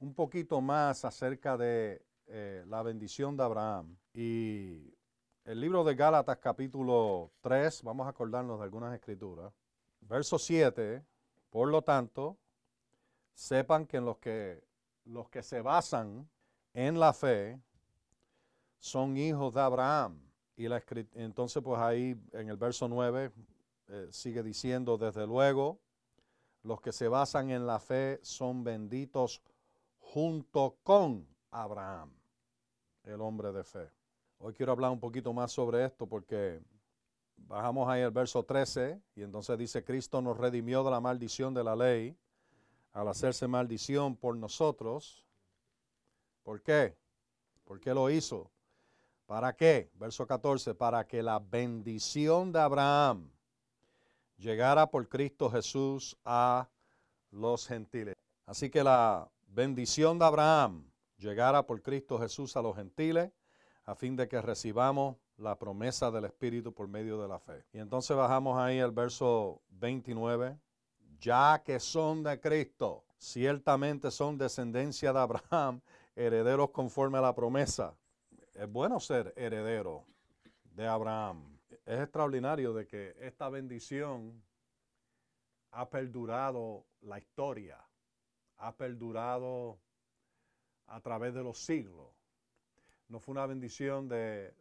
un 0.00 0.14
poquito 0.14 0.60
más 0.60 1.04
acerca 1.04 1.56
de 1.56 2.02
eh, 2.26 2.64
la 2.68 2.82
bendición 2.82 3.36
de 3.36 3.42
Abraham. 3.42 3.96
Y 4.14 4.94
el 5.44 5.60
libro 5.60 5.84
de 5.84 5.94
Gálatas 5.94 6.38
capítulo 6.38 7.32
3, 7.40 7.82
vamos 7.82 8.06
a 8.06 8.10
acordarnos 8.10 8.58
de 8.58 8.64
algunas 8.64 8.94
escrituras. 8.94 9.52
Verso 10.00 10.38
7, 10.38 11.04
por 11.50 11.68
lo 11.68 11.82
tanto, 11.82 12.36
sepan 13.34 13.86
que, 13.86 14.00
los, 14.00 14.18
que 14.18 14.62
los 15.04 15.28
que 15.28 15.42
se 15.42 15.60
basan 15.60 16.28
en 16.74 17.00
la 17.00 17.12
fe 17.12 17.60
son 18.78 19.16
hijos 19.16 19.54
de 19.54 19.60
Abraham. 19.60 20.20
Y 20.56 20.66
entonces 21.14 21.62
pues 21.62 21.80
ahí 21.80 22.20
en 22.32 22.48
el 22.48 22.56
verso 22.56 22.88
9 22.88 23.30
eh, 23.88 24.08
sigue 24.10 24.42
diciendo, 24.42 24.98
desde 24.98 25.26
luego, 25.26 25.78
los 26.62 26.80
que 26.80 26.92
se 26.92 27.08
basan 27.08 27.50
en 27.50 27.66
la 27.66 27.78
fe 27.78 28.18
son 28.22 28.64
benditos 28.64 29.40
junto 30.12 30.78
con 30.82 31.26
Abraham, 31.50 32.10
el 33.04 33.20
hombre 33.20 33.52
de 33.52 33.62
fe. 33.62 33.90
Hoy 34.38 34.54
quiero 34.54 34.72
hablar 34.72 34.90
un 34.90 35.00
poquito 35.00 35.32
más 35.34 35.52
sobre 35.52 35.84
esto 35.84 36.06
porque 36.06 36.62
bajamos 37.36 37.88
ahí 37.88 38.02
al 38.02 38.10
verso 38.10 38.42
13 38.42 39.02
y 39.16 39.22
entonces 39.22 39.58
dice, 39.58 39.84
Cristo 39.84 40.22
nos 40.22 40.38
redimió 40.38 40.82
de 40.82 40.90
la 40.90 41.00
maldición 41.00 41.52
de 41.52 41.62
la 41.62 41.76
ley 41.76 42.16
al 42.92 43.08
hacerse 43.08 43.46
maldición 43.46 44.16
por 44.16 44.34
nosotros. 44.34 45.26
¿Por 46.42 46.62
qué? 46.62 46.96
¿Por 47.64 47.78
qué 47.78 47.92
lo 47.92 48.08
hizo? 48.08 48.50
¿Para 49.26 49.54
qué? 49.54 49.90
Verso 49.94 50.26
14, 50.26 50.74
para 50.74 51.06
que 51.06 51.22
la 51.22 51.38
bendición 51.38 52.50
de 52.50 52.60
Abraham 52.60 53.30
llegara 54.38 54.90
por 54.90 55.06
Cristo 55.06 55.50
Jesús 55.50 56.16
a 56.24 56.66
los 57.30 57.66
gentiles. 57.66 58.14
Así 58.46 58.70
que 58.70 58.82
la 58.82 59.28
bendición 59.48 60.18
de 60.18 60.24
Abraham 60.24 60.90
llegara 61.16 61.66
por 61.66 61.82
Cristo 61.82 62.18
Jesús 62.18 62.56
a 62.56 62.62
los 62.62 62.76
gentiles 62.76 63.32
a 63.84 63.94
fin 63.94 64.14
de 64.16 64.28
que 64.28 64.40
recibamos 64.40 65.16
la 65.36 65.58
promesa 65.58 66.10
del 66.10 66.26
Espíritu 66.26 66.72
por 66.72 66.88
medio 66.88 67.20
de 67.20 67.28
la 67.28 67.38
fe. 67.38 67.64
Y 67.72 67.78
entonces 67.78 68.16
bajamos 68.16 68.58
ahí 68.58 68.80
al 68.80 68.92
verso 68.92 69.62
29. 69.70 70.58
Ya 71.18 71.62
que 71.64 71.80
son 71.80 72.22
de 72.22 72.38
Cristo, 72.38 73.04
ciertamente 73.16 74.10
son 74.10 74.38
descendencia 74.38 75.12
de 75.12 75.18
Abraham, 75.18 75.80
herederos 76.14 76.70
conforme 76.70 77.18
a 77.18 77.22
la 77.22 77.34
promesa 77.34 77.94
es 78.58 78.70
bueno 78.70 78.98
ser 78.98 79.32
heredero 79.36 80.04
de 80.64 80.86
Abraham. 80.86 81.58
Es 81.86 82.00
extraordinario 82.00 82.74
de 82.74 82.88
que 82.88 83.16
esta 83.20 83.48
bendición 83.48 84.42
ha 85.70 85.88
perdurado 85.88 86.84
la 87.02 87.20
historia, 87.20 87.78
ha 88.58 88.76
perdurado 88.76 89.78
a 90.86 91.00
través 91.00 91.34
de 91.34 91.42
los 91.42 91.58
siglos. 91.58 92.08
No 93.08 93.20
fue 93.20 93.32
una 93.32 93.46
bendición 93.46 94.08
de, 94.08 94.54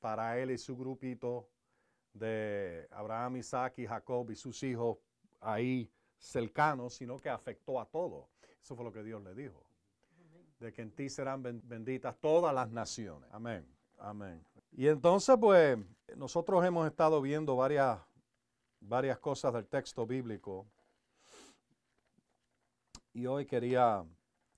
para 0.00 0.38
él 0.38 0.50
y 0.50 0.58
su 0.58 0.76
grupito 0.76 1.48
de 2.12 2.86
Abraham, 2.90 3.36
Isaac 3.36 3.78
y 3.78 3.86
Jacob 3.86 4.30
y 4.30 4.36
sus 4.36 4.62
hijos 4.62 4.98
ahí 5.40 5.90
cercanos, 6.18 6.94
sino 6.94 7.18
que 7.18 7.28
afectó 7.28 7.80
a 7.80 7.86
todos. 7.86 8.26
Eso 8.62 8.74
fue 8.74 8.84
lo 8.84 8.92
que 8.92 9.02
Dios 9.02 9.22
le 9.22 9.34
dijo 9.34 9.68
de 10.58 10.72
que 10.72 10.82
en 10.82 10.90
ti 10.90 11.08
serán 11.08 11.42
benditas 11.42 12.16
todas 12.18 12.54
las 12.54 12.70
naciones. 12.70 13.28
Amén. 13.32 13.66
Amén. 13.98 14.44
Y 14.72 14.86
entonces, 14.86 15.36
pues, 15.40 15.78
nosotros 16.16 16.64
hemos 16.64 16.86
estado 16.86 17.20
viendo 17.20 17.56
varias, 17.56 17.98
varias 18.80 19.18
cosas 19.18 19.52
del 19.52 19.66
texto 19.66 20.06
bíblico. 20.06 20.66
Y 23.12 23.26
hoy 23.26 23.46
quería 23.46 24.04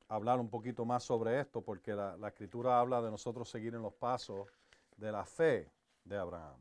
hablar 0.09 0.41
un 0.41 0.49
poquito 0.49 0.85
más 0.85 1.05
sobre 1.05 1.41
esto, 1.41 1.63
porque 1.63 1.95
la, 1.95 2.17
la 2.17 2.29
escritura 2.29 2.81
habla 2.81 3.01
de 3.01 3.11
nosotros 3.11 3.49
seguir 3.49 3.75
en 3.75 3.83
los 3.83 3.95
pasos 3.95 4.49
de 4.97 5.13
la 5.13 5.25
fe 5.25 5.71
de 6.05 6.17
Abraham. 6.17 6.59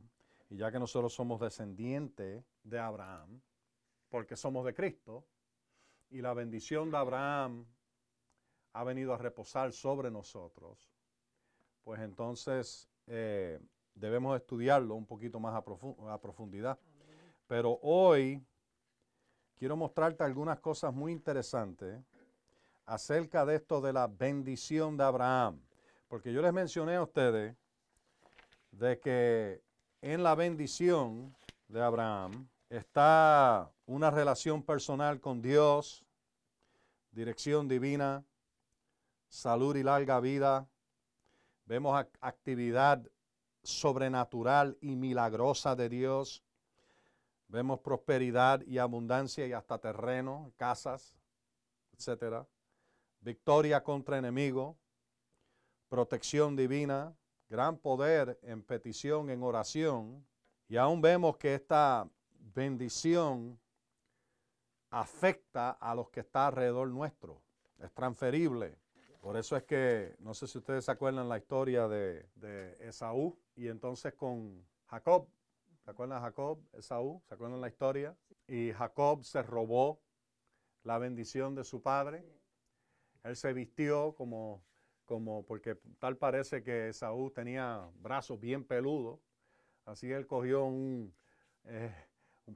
Y 0.49 0.57
ya 0.57 0.71
que 0.71 0.79
nosotros 0.79 1.13
somos 1.13 1.39
descendientes 1.39 2.43
de 2.63 2.79
Abraham, 2.79 3.41
porque 4.09 4.35
somos 4.35 4.65
de 4.65 4.73
Cristo, 4.73 5.25
y 6.09 6.21
la 6.21 6.33
bendición 6.33 6.89
de 6.89 6.97
Abraham 6.97 7.65
ha 8.73 8.83
venido 8.83 9.13
a 9.13 9.17
reposar 9.17 9.73
sobre 9.73 10.09
nosotros, 10.11 10.89
pues 11.83 12.01
entonces 12.01 12.89
eh, 13.07 13.59
debemos 13.95 14.35
estudiarlo 14.39 14.95
un 14.95 15.05
poquito 15.05 15.39
más 15.39 15.55
a, 15.55 16.21
profundidad. 16.21 16.79
Pero 17.47 17.79
hoy 17.81 18.43
quiero 19.59 19.75
mostrarte 19.75 20.23
algunas 20.23 20.59
cosas 20.59 20.93
muy 20.93 21.11
interesantes 21.11 22.01
acerca 22.85 23.45
de 23.45 23.57
esto 23.57 23.81
de 23.81 23.91
la 23.91 24.07
bendición 24.07 24.95
de 24.95 25.03
Abraham. 25.03 25.61
Porque 26.07 26.31
yo 26.31 26.41
les 26.41 26.53
mencioné 26.53 26.95
a 26.95 27.03
ustedes 27.03 27.55
de 28.71 28.99
que 28.99 29.61
en 30.01 30.23
la 30.23 30.33
bendición 30.33 31.35
de 31.67 31.83
Abraham 31.83 32.47
está 32.69 33.69
una 33.85 34.09
relación 34.09 34.63
personal 34.63 35.19
con 35.19 35.41
Dios, 35.41 36.05
dirección 37.11 37.67
divina, 37.67 38.23
salud 39.27 39.75
y 39.75 39.83
larga 39.83 40.21
vida. 40.21 40.67
Vemos 41.65 42.05
actividad 42.21 43.05
sobrenatural 43.61 44.77
y 44.79 44.95
milagrosa 44.95 45.75
de 45.75 45.89
Dios. 45.89 46.43
Vemos 47.49 47.79
prosperidad 47.79 48.61
y 48.61 48.77
abundancia 48.77 49.45
y 49.45 49.53
hasta 49.53 49.79
terreno, 49.79 50.53
casas, 50.55 51.15
etc. 51.97 52.45
Victoria 53.19 53.83
contra 53.83 54.17
enemigo, 54.17 54.77
protección 55.89 56.55
divina, 56.55 57.13
gran 57.49 57.77
poder 57.77 58.39
en 58.43 58.61
petición, 58.61 59.29
en 59.29 59.43
oración. 59.43 60.25
Y 60.67 60.77
aún 60.77 61.01
vemos 61.01 61.37
que 61.37 61.55
esta 61.55 62.07
bendición 62.53 63.59
afecta 64.91 65.71
a 65.71 65.95
los 65.95 66.09
que 66.09 66.21
están 66.21 66.47
alrededor 66.47 66.87
nuestro. 66.89 67.41
Es 67.79 67.91
transferible. 67.93 68.77
Por 69.21 69.35
eso 69.35 69.57
es 69.57 69.63
que, 69.63 70.15
no 70.19 70.33
sé 70.33 70.47
si 70.47 70.57
ustedes 70.57 70.85
se 70.85 70.91
acuerdan 70.91 71.27
la 71.27 71.37
historia 71.37 71.87
de, 71.87 72.25
Esaú 72.79 73.37
y 73.55 73.67
entonces 73.67 74.13
con 74.13 74.65
Jacob. 74.85 75.27
¿Se 75.89 75.93
acuerdan 75.93 76.19
de 76.19 76.27
Jacob, 76.27 76.59
Esaú? 76.73 77.19
¿Se 77.27 77.33
acuerdan 77.33 77.61
la 77.61 77.67
historia? 77.67 78.15
Y 78.47 78.71
Jacob 78.73 79.23
se 79.23 79.41
robó 79.41 79.99
la 80.83 80.99
bendición 80.99 81.55
de 81.55 81.63
su 81.63 81.81
padre. 81.81 82.23
Él 83.23 83.35
se 83.35 83.51
vistió 83.53 84.13
como, 84.13 84.63
como 85.03 85.43
porque 85.47 85.79
tal 85.97 86.15
parece 86.15 86.61
que 86.61 86.89
Esaú 86.89 87.31
tenía 87.31 87.89
brazos 87.95 88.39
bien 88.39 88.63
peludos. 88.65 89.19
Así 89.83 90.11
él 90.11 90.27
cogió 90.27 90.65
un, 90.65 91.11
eh, 91.63 91.91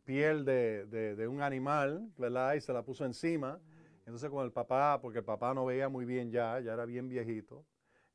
piel 0.03 0.45
de, 0.45 0.85
de, 0.85 1.27
un 1.27 1.41
animal, 1.41 2.13
¿verdad? 2.15 2.53
Y 2.53 2.61
se 2.61 2.71
la 2.71 2.83
puso 2.83 3.03
encima 3.03 3.59
entonces 4.05 4.29
con 4.29 4.45
el 4.45 4.51
papá, 4.51 5.01
porque 5.01 5.19
el 5.19 5.25
papá 5.25 5.55
no 5.55 5.65
veía 5.65 5.89
muy 5.89 6.05
bien 6.05 6.29
ya, 6.29 6.59
ya 6.59 6.73
era 6.73 6.85
bien 6.85 7.09
viejito. 7.09 7.65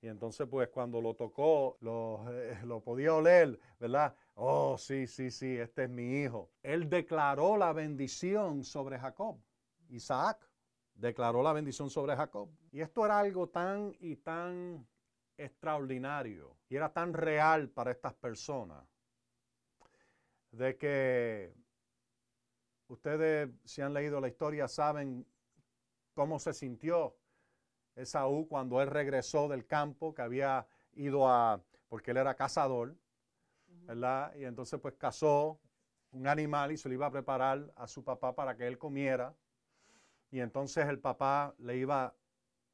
Y 0.01 0.09
entonces 0.09 0.47
pues 0.49 0.69
cuando 0.69 1.01
lo 1.01 1.15
tocó, 1.15 1.77
lo, 1.81 2.25
eh, 2.33 2.59
lo, 2.65 2.81
podía 2.81 3.15
oler, 3.15 3.59
¿verdad? 3.81 4.15
Oh, 4.35 4.79
sí, 4.79 5.07
sí, 5.07 5.31
sí, 5.31 5.57
este 5.57 5.85
es 5.85 5.91
mi 5.91 6.23
hijo. 6.23 6.51
Él 6.63 6.89
declaró 6.89 7.57
la 7.57 7.73
bendición 7.73 8.63
sobre 8.63 8.99
Jacob. 8.99 9.39
Isaac 9.89 10.49
declaró 10.95 11.43
la 11.43 11.53
bendición 11.53 11.91
sobre 11.91 12.15
Jacob. 12.15 12.49
Y 12.71 12.81
esto 12.81 13.05
era 13.05 13.19
algo 13.19 13.49
tan 13.49 13.95
y 13.99 14.17
tan 14.17 14.87
extraordinario 15.39 16.57
y 16.69 16.77
era 16.77 16.93
tan 16.93 17.15
real 17.15 17.71
para 17.71 17.93
estas 17.93 18.13
personas 18.15 18.85
de 20.51 20.77
que 20.77 21.55
ustedes 22.89 23.51
si 23.65 23.81
han 23.81 23.95
leído 23.95 24.21
la 24.21 24.29
historia 24.29 24.67
saben 24.67 25.25
cómo 26.13 26.41
se 26.41 26.53
sintió 26.53 27.17
Esaú 27.99 28.47
cuando 28.49 28.81
él 28.81 28.89
regresó 28.89 29.49
del 29.49 29.67
campo, 29.67 30.15
que 30.15 30.23
había 30.23 30.67
ido 30.95 31.29
a, 31.29 31.61
porque 31.89 32.13
él 32.13 32.17
era 32.19 32.35
cazador, 32.35 32.97
¿verdad? 33.67 34.35
Y 34.37 34.45
entonces 34.45 34.81
pues 34.81 34.95
cazó 34.95 35.61
un 36.13 36.27
animal 36.27 36.73
y 36.73 36.77
se 36.77 36.89
lo 36.89 36.95
iba 36.95 37.07
a 37.07 37.11
preparar 37.11 37.73
a 37.77 37.87
su 37.87 38.05
papá 38.05 38.35
para 38.35 38.57
que 38.57 38.67
él 38.67 38.79
comiera. 38.79 39.35
Y 40.31 40.41
entonces 40.41 40.87
el 40.87 40.99
papá 40.99 41.55
le 41.59 41.77
iba 41.77 42.15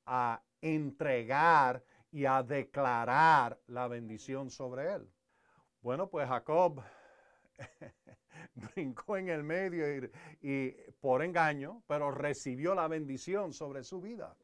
a 0.06 0.42
entregar 0.60 1.82
y 2.10 2.26
a 2.26 2.42
declarar 2.42 3.60
la 3.66 3.88
bendición 3.88 4.50
sobre 4.50 4.92
él. 4.92 5.10
Bueno, 5.80 6.08
pues 6.08 6.28
Jacob 6.28 6.82
brincó 8.74 9.16
en 9.16 9.28
el 9.28 9.42
medio 9.42 10.10
y, 10.40 10.70
por 11.00 11.22
engaño, 11.22 11.82
pero 11.86 12.10
recibió 12.10 12.74
la 12.74 12.88
bendición 12.88 13.52
sobre 13.52 13.84
su 13.84 14.00
vida. 14.00 14.36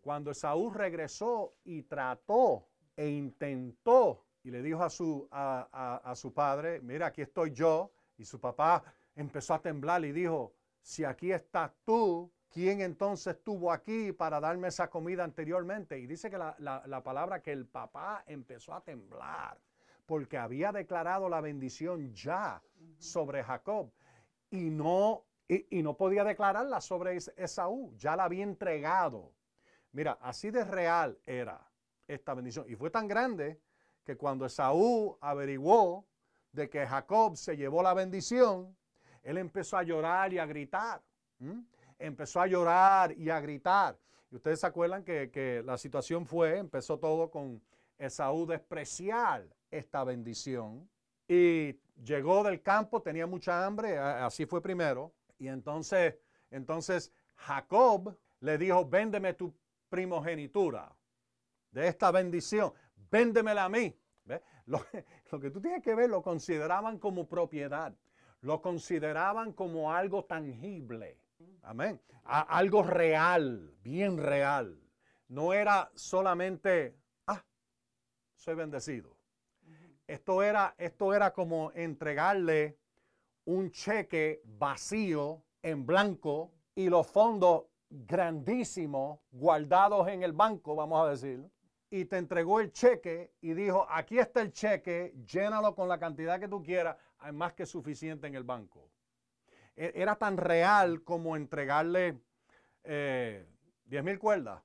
Cuando 0.00 0.30
Esaú 0.30 0.70
regresó 0.70 1.54
y 1.64 1.82
trató 1.82 2.66
e 2.96 3.08
intentó 3.08 4.24
y 4.42 4.50
le 4.50 4.62
dijo 4.62 4.82
a 4.82 4.90
su, 4.90 5.28
a, 5.30 6.12
su 6.16 6.32
padre, 6.32 6.80
mira, 6.80 7.06
aquí 7.06 7.22
estoy 7.22 7.52
yo, 7.52 7.92
y 8.16 8.24
su 8.24 8.40
papá 8.40 8.82
empezó 9.14 9.54
a 9.54 9.60
temblar 9.60 10.04
y 10.04 10.12
dijo, 10.12 10.54
si 10.80 11.04
aquí 11.04 11.32
estás 11.32 11.72
tú, 11.84 12.30
¿quién 12.48 12.80
entonces 12.80 13.36
estuvo 13.36 13.70
aquí 13.70 14.12
para 14.12 14.40
darme 14.40 14.68
esa 14.68 14.88
comida 14.88 15.24
anteriormente? 15.24 15.98
Y 15.98 16.06
dice 16.06 16.30
que 16.30 16.38
la, 16.38 16.56
la 16.58 17.02
palabra 17.02 17.42
que 17.42 17.52
el 17.52 17.66
papá 17.66 18.24
empezó 18.26 18.72
a 18.74 18.82
temblar 18.82 19.58
porque 20.10 20.36
había 20.36 20.72
declarado 20.72 21.28
la 21.28 21.40
bendición 21.40 22.12
ya 22.12 22.60
sobre 22.98 23.44
Jacob 23.44 23.92
y 24.50 24.68
no, 24.68 25.24
y, 25.46 25.84
no 25.84 25.96
podía 25.96 26.24
declararla 26.24 26.80
sobre 26.80 27.16
Esaú, 27.16 27.94
ya 27.96 28.16
la 28.16 28.24
había 28.24 28.42
entregado. 28.42 29.32
Mira, 29.92 30.18
así 30.20 30.50
de 30.50 30.64
real 30.64 31.18
era 31.26 31.60
esta 32.06 32.34
bendición. 32.34 32.66
Y 32.68 32.76
fue 32.76 32.90
tan 32.90 33.08
grande 33.08 33.60
que 34.04 34.16
cuando 34.16 34.46
Esaú 34.46 35.18
averiguó 35.20 36.06
de 36.52 36.68
que 36.68 36.86
Jacob 36.86 37.36
se 37.36 37.56
llevó 37.56 37.82
la 37.82 37.94
bendición, 37.94 38.76
él 39.22 39.38
empezó 39.38 39.76
a 39.76 39.82
llorar 39.82 40.32
y 40.32 40.38
a 40.38 40.46
gritar. 40.46 41.02
Empezó 41.98 42.40
a 42.40 42.46
llorar 42.46 43.12
y 43.12 43.30
a 43.30 43.40
gritar. 43.40 43.98
Y 44.30 44.36
ustedes 44.36 44.60
se 44.60 44.66
acuerdan 44.66 45.04
que, 45.04 45.30
que 45.30 45.62
la 45.64 45.76
situación 45.76 46.26
fue, 46.26 46.58
empezó 46.58 46.98
todo 46.98 47.30
con 47.30 47.60
Esaú 47.98 48.46
despreciar 48.46 49.46
esta 49.70 50.04
bendición. 50.04 50.88
Y 51.28 51.76
llegó 52.02 52.42
del 52.42 52.62
campo, 52.62 53.02
tenía 53.02 53.26
mucha 53.26 53.64
hambre, 53.64 53.98
así 53.98 54.46
fue 54.46 54.60
primero. 54.60 55.12
Y 55.38 55.48
entonces, 55.48 56.16
entonces 56.50 57.12
Jacob 57.36 58.16
le 58.40 58.58
dijo, 58.58 58.84
véndeme 58.84 59.34
tu 59.34 59.52
primogenitura 59.90 60.96
de 61.72 61.88
esta 61.88 62.10
bendición, 62.10 62.72
véndemela 63.10 63.64
a 63.64 63.68
mí. 63.68 63.94
Lo, 64.66 64.84
lo, 65.32 65.40
que 65.40 65.50
tú 65.50 65.60
tienes 65.60 65.82
que 65.82 65.94
ver 65.94 66.08
lo 66.08 66.22
consideraban 66.22 66.98
como 66.98 67.28
propiedad, 67.28 67.92
lo 68.40 68.62
consideraban 68.62 69.52
como 69.52 69.92
algo 69.92 70.24
tangible. 70.24 71.18
Amén. 71.62 72.00
algo 72.24 72.82
real, 72.82 73.74
bien 73.82 74.16
real. 74.16 74.78
No 75.28 75.52
era 75.52 75.90
solamente, 75.94 76.96
ah, 77.26 77.44
soy 78.36 78.54
bendecido. 78.54 79.16
Esto 80.06 80.42
era, 80.42 80.74
esto 80.78 81.14
era 81.14 81.32
como 81.32 81.70
entregarle 81.72 82.78
un 83.44 83.70
cheque 83.70 84.42
vacío 84.44 85.42
en 85.62 85.86
blanco 85.86 86.52
y 86.74 86.88
los 86.88 87.06
fondos 87.06 87.64
grandísimos 87.90 89.18
guardados 89.32 90.08
en 90.08 90.22
el 90.22 90.32
banco, 90.32 90.76
vamos 90.76 91.04
a 91.04 91.10
decir, 91.10 91.44
y 91.90 92.04
te 92.04 92.18
entregó 92.18 92.60
el 92.60 92.70
cheque 92.70 93.32
y 93.40 93.52
dijo, 93.52 93.84
aquí 93.90 94.18
está 94.18 94.40
el 94.40 94.52
cheque, 94.52 95.12
llénalo 95.26 95.74
con 95.74 95.88
la 95.88 95.98
cantidad 95.98 96.38
que 96.38 96.48
tú 96.48 96.62
quieras, 96.62 96.96
hay 97.18 97.32
más 97.32 97.52
que 97.52 97.66
suficiente 97.66 98.28
en 98.28 98.36
el 98.36 98.44
banco. 98.44 98.88
E, 99.76 99.92
era 99.94 100.14
tan 100.14 100.36
real 100.36 101.02
como 101.02 101.36
entregarle 101.36 102.20
eh, 102.84 103.44
10 103.86 104.04
mil 104.04 104.18
cuerdas 104.18 104.62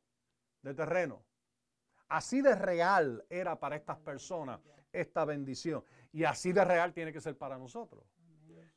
de 0.62 0.74
terreno. 0.76 1.24
Así 2.08 2.42
de 2.42 2.56
real 2.56 3.26
era 3.30 3.60
para 3.60 3.76
estas 3.76 3.98
personas 3.98 4.60
esta 4.92 5.26
bendición. 5.26 5.84
Y 6.12 6.24
así 6.24 6.54
de 6.54 6.64
real 6.64 6.94
tiene 6.94 7.12
que 7.12 7.20
ser 7.20 7.38
para 7.38 7.58
nosotros. 7.58 8.04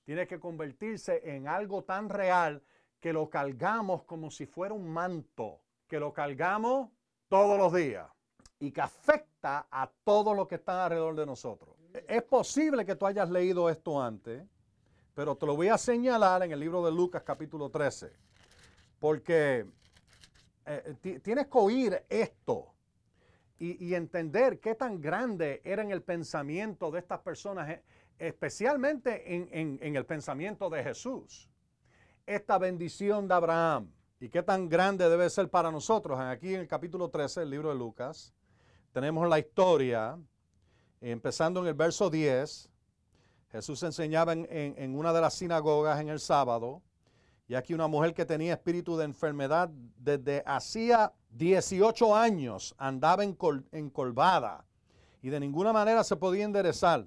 Tiene 0.05 0.27
que 0.27 0.41
convertirse 0.41 1.21
en 1.25 1.47
algo 1.49 1.85
tan 1.85 2.09
real 2.09 2.63
que 3.01 3.13
lo 3.13 3.31
cargamos 3.31 4.03
como 4.05 4.31
si 4.31 4.47
fuera 4.47 4.75
un 4.75 4.89
manto, 4.89 5.61
que 5.87 6.01
lo 6.01 6.13
cargamos 6.13 6.91
todos 7.29 7.59
los 7.59 7.73
días 7.73 8.09
y 8.59 8.71
que 8.71 8.81
afecta 8.81 9.67
a 9.71 9.91
todo 10.05 10.35
lo 10.35 10.49
que 10.49 10.57
está 10.57 10.85
alrededor 10.85 11.15
de 11.15 11.27
nosotros. 11.27 11.77
Es 12.07 12.23
posible 12.25 12.85
que 12.85 12.97
tú 12.97 13.07
hayas 13.07 13.31
leído 13.31 13.71
esto 13.71 14.03
antes, 14.03 14.45
pero 15.15 15.37
te 15.37 15.47
lo 15.47 15.57
voy 15.57 15.69
a 15.69 15.79
señalar 15.79 16.43
en 16.43 16.53
el 16.53 16.61
libro 16.61 16.85
de 16.85 16.93
Lucas 16.93 17.23
capítulo 17.23 17.71
13, 17.71 18.13
porque 18.99 19.67
eh, 20.67 21.21
tienes 21.23 21.47
que 21.47 21.59
oír 21.59 22.05
esto 22.09 22.75
y, 23.61 23.95
entender 23.95 24.61
qué 24.61 24.77
tan 24.77 25.01
grande 25.01 25.61
era 25.65 25.83
en 25.83 25.91
el 25.91 26.03
pensamiento 26.03 26.93
de 26.93 27.01
estas 27.01 27.21
personas, 27.21 27.69
eh, 27.69 27.83
especialmente 28.19 29.35
en, 29.35 29.79
en 29.83 29.97
el 29.97 30.07
pensamiento 30.07 30.71
de 30.71 30.85
Jesús. 30.85 31.49
Esta 32.29 32.59
bendición 32.59 33.27
de 33.27 33.33
Abraham 33.33 33.91
y 34.21 34.29
qué 34.29 34.43
tan 34.43 34.69
grande 34.69 35.09
debe 35.09 35.31
ser 35.31 35.49
para 35.49 35.71
nosotros. 35.71 36.21
Aquí 36.21 36.53
en 36.53 36.61
el 36.61 36.69
capítulo 36.69 37.09
13 37.09 37.41
del 37.41 37.49
libro 37.49 37.71
de 37.71 37.77
Lucas 37.77 38.35
tenemos 38.93 39.27
la 39.27 39.39
historia, 39.39 40.19
empezando 41.01 41.61
en 41.61 41.69
el 41.69 41.73
verso 41.73 42.11
10. 42.11 42.69
Jesús 43.51 43.83
enseñaba 43.83 44.35
en, 44.35 44.95
una 44.95 45.15
de 45.15 45.23
las 45.23 45.33
sinagogas 45.33 45.99
en 46.01 46.11
el 46.11 46.21
sábado, 46.21 46.83
y 47.47 47.55
aquí 47.55 47.73
una 47.73 47.87
mujer 47.87 48.13
que 48.13 48.27
tenía 48.27 48.53
espíritu 48.53 48.99
de 48.99 49.07
enfermedad 49.07 49.71
desde 49.97 50.43
hacía 50.45 51.15
18 51.31 52.15
años 52.15 52.75
andaba 52.77 53.25
encolvada 53.25 54.67
y 55.23 55.31
de 55.31 55.41
ninguna 55.41 55.73
manera 55.73 56.05
se 56.05 56.17
podía 56.17 56.45
enderezar. 56.45 57.07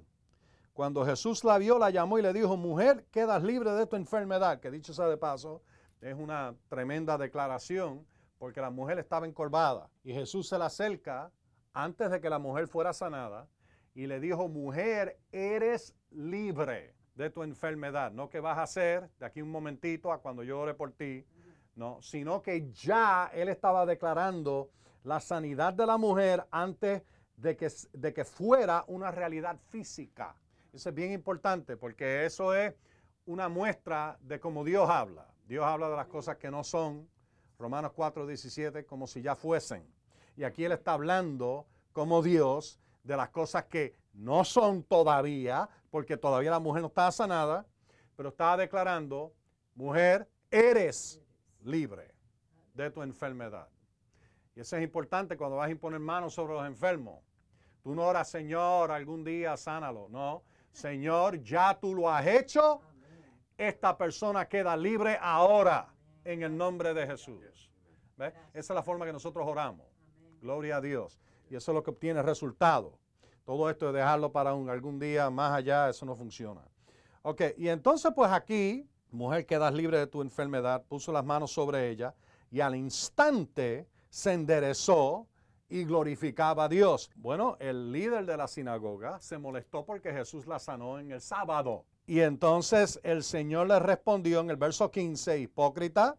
Cuando 0.72 1.04
Jesús 1.04 1.44
la 1.44 1.58
vio, 1.58 1.78
la 1.78 1.90
llamó 1.90 2.18
y 2.18 2.22
le 2.22 2.32
dijo, 2.32 2.56
mujer, 2.56 3.04
quedas 3.10 3.42
libre 3.42 3.72
de 3.72 3.86
tu 3.86 3.96
enfermedad, 3.96 4.58
que 4.58 4.70
dicho 4.70 4.94
sea 4.94 5.06
de 5.06 5.18
paso, 5.18 5.62
es 6.00 6.14
una 6.14 6.54
tremenda 6.68 7.18
declaración 7.18 8.06
porque 8.38 8.60
la 8.60 8.70
mujer 8.70 8.98
estaba 8.98 9.26
encorvada. 9.26 9.90
Y 10.02 10.12
Jesús 10.12 10.48
se 10.48 10.58
la 10.58 10.66
acerca 10.66 11.30
antes 11.74 12.10
de 12.10 12.20
que 12.20 12.30
la 12.30 12.38
mujer 12.38 12.68
fuera 12.68 12.92
sanada 12.92 13.48
y 13.94 14.06
le 14.06 14.18
dijo, 14.18 14.48
mujer, 14.48 15.18
eres 15.30 15.94
libre 16.10 16.94
de 17.14 17.30
tu 17.30 17.42
enfermedad. 17.42 18.10
No 18.10 18.30
que 18.30 18.40
vas 18.40 18.58
a 18.58 18.62
hacer 18.62 19.10
de 19.18 19.26
aquí 19.26 19.42
un 19.42 19.50
momentito 19.50 20.10
a 20.10 20.20
cuando 20.20 20.42
yo 20.42 20.58
ore 20.58 20.74
por 20.74 20.92
ti, 20.92 21.26
no, 21.76 22.00
sino 22.00 22.42
que 22.42 22.70
ya 22.72 23.30
él 23.34 23.48
estaba 23.48 23.86
declarando 23.86 24.70
la 25.04 25.20
sanidad 25.20 25.74
de 25.74 25.86
la 25.86 25.98
mujer 25.98 26.46
antes 26.50 27.02
de 27.36 27.56
que, 27.56 27.70
de 27.92 28.14
que 28.14 28.24
fuera 28.24 28.84
una 28.88 29.10
realidad 29.10 29.58
física. 29.68 30.34
Eso 30.72 30.88
es 30.88 30.94
bien 30.94 31.12
importante 31.12 31.76
porque 31.76 32.24
eso 32.24 32.54
es 32.54 32.74
una 33.26 33.50
muestra 33.50 34.18
de 34.22 34.40
cómo 34.40 34.64
Dios 34.64 34.88
habla. 34.88 35.26
Dios 35.46 35.64
habla 35.64 35.90
de 35.90 35.96
las 35.96 36.06
cosas 36.06 36.38
que 36.38 36.50
no 36.50 36.64
son, 36.64 37.08
Romanos 37.58 37.92
4, 37.94 38.26
17, 38.26 38.86
como 38.86 39.06
si 39.06 39.20
ya 39.20 39.36
fuesen. 39.36 39.86
Y 40.34 40.44
aquí 40.44 40.64
Él 40.64 40.72
está 40.72 40.94
hablando 40.94 41.66
como 41.92 42.22
Dios 42.22 42.80
de 43.04 43.16
las 43.18 43.28
cosas 43.28 43.64
que 43.64 43.94
no 44.14 44.44
son 44.44 44.82
todavía, 44.82 45.68
porque 45.90 46.16
todavía 46.16 46.50
la 46.50 46.58
mujer 46.58 46.80
no 46.80 46.88
estaba 46.88 47.12
sanada, 47.12 47.66
pero 48.16 48.30
estaba 48.30 48.56
declarando, 48.56 49.34
mujer, 49.74 50.26
eres 50.50 51.20
libre 51.62 52.14
de 52.72 52.90
tu 52.90 53.02
enfermedad. 53.02 53.68
Y 54.56 54.60
eso 54.60 54.76
es 54.76 54.82
importante 54.82 55.36
cuando 55.36 55.56
vas 55.56 55.68
a 55.68 55.70
imponer 55.70 56.00
manos 56.00 56.32
sobre 56.32 56.54
los 56.54 56.66
enfermos. 56.66 57.22
Tú 57.82 57.94
no 57.94 58.04
oras, 58.06 58.30
Señor, 58.30 58.90
algún 58.90 59.22
día 59.22 59.56
sánalo. 59.56 60.08
No, 60.08 60.42
Señor, 60.72 61.42
ya 61.42 61.78
tú 61.78 61.94
lo 61.94 62.10
has 62.10 62.26
hecho. 62.26 62.80
Esta 63.56 63.96
persona 63.96 64.48
queda 64.48 64.76
libre 64.76 65.18
ahora 65.20 65.88
en 66.24 66.42
el 66.42 66.56
nombre 66.56 66.94
de 66.94 67.06
Jesús. 67.06 67.70
Esa 68.18 68.32
es 68.52 68.70
la 68.70 68.82
forma 68.82 69.06
que 69.06 69.12
nosotros 69.12 69.46
oramos. 69.46 69.86
Gloria 70.40 70.76
a 70.76 70.80
Dios. 70.80 71.20
Y 71.48 71.56
eso 71.56 71.72
es 71.72 71.74
lo 71.74 71.82
que 71.82 71.90
obtiene 71.90 72.22
resultado. 72.22 72.98
Todo 73.44 73.68
esto 73.68 73.92
de 73.92 73.98
dejarlo 73.98 74.32
para 74.32 74.54
un, 74.54 74.70
algún 74.70 74.98
día 74.98 75.28
más 75.30 75.52
allá, 75.52 75.88
eso 75.88 76.06
no 76.06 76.14
funciona. 76.14 76.62
Ok, 77.22 77.42
y 77.56 77.68
entonces 77.68 78.12
pues 78.14 78.30
aquí 78.30 78.88
mujer, 79.12 79.46
quedas 79.46 79.72
libre 79.72 79.98
de 79.98 80.06
tu 80.06 80.22
enfermedad, 80.22 80.84
puso 80.88 81.12
las 81.12 81.24
manos 81.24 81.52
sobre 81.52 81.90
ella 81.90 82.14
y 82.50 82.60
al 82.60 82.74
instante 82.74 83.86
se 84.08 84.32
enderezó 84.32 85.26
y 85.72 85.86
glorificaba 85.86 86.64
a 86.64 86.68
Dios. 86.68 87.10
Bueno, 87.16 87.56
el 87.58 87.90
líder 87.90 88.26
de 88.26 88.36
la 88.36 88.46
sinagoga 88.46 89.18
se 89.22 89.38
molestó 89.38 89.86
porque 89.86 90.12
Jesús 90.12 90.46
la 90.46 90.58
sanó 90.58 90.98
en 90.98 91.10
el 91.12 91.22
sábado. 91.22 91.86
Y 92.06 92.20
entonces 92.20 93.00
el 93.02 93.22
Señor 93.22 93.68
le 93.68 93.78
respondió 93.78 94.40
en 94.40 94.50
el 94.50 94.56
verso 94.56 94.90
15, 94.90 95.38
hipócrita, 95.38 96.18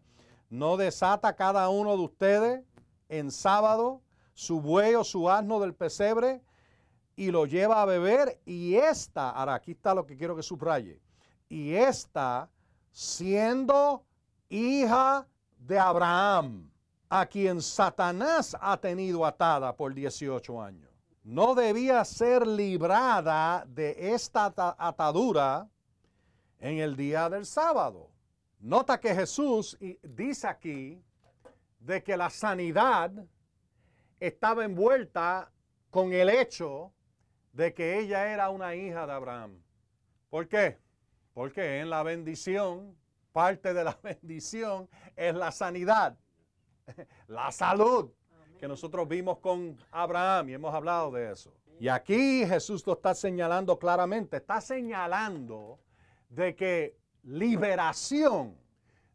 no 0.49 0.75
desata 0.75 1.35
cada 1.35 1.69
uno 1.69 1.95
de 1.95 2.03
ustedes 2.03 2.63
en 3.09 3.29
sábado 3.29 4.01
su 4.33 4.59
buey 4.59 4.95
o 4.95 5.03
su 5.03 5.29
asno 5.29 5.59
del 5.59 5.75
pesebre 5.75 6.41
y 7.15 7.29
lo 7.29 7.45
lleva 7.45 7.83
a 7.83 7.85
beber 7.85 8.41
y 8.47 8.73
esta, 8.73 9.29
ahora 9.29 9.53
aquí 9.53 9.73
está 9.73 9.93
lo 9.93 10.07
que 10.07 10.17
quiero 10.17 10.35
que 10.35 10.41
subraye, 10.41 10.99
y 11.47 11.75
esta 11.75 12.49
siendo 12.91 14.03
hija 14.49 15.27
de 15.59 15.77
Abraham, 15.77 16.72
a 17.15 17.27
quien 17.27 17.61
Satanás 17.61 18.57
ha 18.59 18.75
tenido 18.75 19.23
atada 19.23 19.75
por 19.75 19.93
18 19.93 20.59
años. 20.59 20.89
No 21.23 21.53
debía 21.53 22.03
ser 22.05 22.47
librada 22.47 23.63
de 23.67 24.15
esta 24.15 24.51
atadura 24.79 25.69
en 26.59 26.79
el 26.79 26.95
día 26.95 27.29
del 27.29 27.45
sábado. 27.45 28.09
Nota 28.59 28.99
que 28.99 29.13
Jesús 29.13 29.77
dice 30.01 30.47
aquí 30.47 31.03
de 31.77 32.01
que 32.01 32.17
la 32.17 32.31
sanidad 32.31 33.11
estaba 34.19 34.65
envuelta 34.65 35.51
con 35.91 36.13
el 36.13 36.29
hecho 36.29 36.91
de 37.51 37.75
que 37.75 37.99
ella 37.99 38.33
era 38.33 38.49
una 38.49 38.73
hija 38.73 39.05
de 39.05 39.13
Abraham. 39.13 39.61
¿Por 40.31 40.47
qué? 40.47 40.79
Porque 41.35 41.79
en 41.79 41.91
la 41.91 42.01
bendición 42.01 42.97
parte 43.33 43.71
de 43.75 43.83
la 43.83 43.99
bendición 44.03 44.89
es 45.15 45.35
la 45.35 45.51
sanidad, 45.51 46.17
la 47.27 47.51
salud, 47.51 48.11
que 48.59 48.67
nosotros 48.67 49.07
vimos 49.07 49.39
con 49.39 49.77
Abraham 49.91 50.49
y 50.49 50.53
hemos 50.53 50.73
hablado 50.73 51.11
de 51.11 51.31
eso. 51.31 51.53
Y 51.79 51.87
aquí 51.89 52.45
Jesús 52.45 52.85
lo 52.85 52.93
está 52.93 53.13
señalando 53.13 53.77
claramente, 53.77 54.37
está 54.37 54.61
señalando 54.61 55.79
de 56.29 56.55
que 56.55 56.97
liberación 57.23 58.55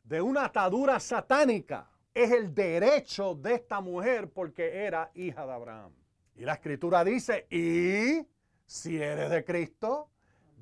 de 0.05 0.21
una 0.21 0.47
atadura 0.47 1.01
satánica 1.01 1.89
es 2.13 2.31
el 2.33 2.55
derecho 2.55 3.35
de 3.35 3.55
esta 3.55 3.81
mujer 3.81 4.29
porque 4.31 4.85
era 4.85 5.11
hija 5.15 5.47
de 5.47 5.53
Abraham. 5.53 5.93
Y 6.37 6.45
la 6.45 6.55
escritura 6.55 7.05
dice, 7.05 7.47
y 7.51 8.27
si 8.67 9.01
eres 9.01 9.31
de 9.31 9.45
Cristo, 9.45 10.11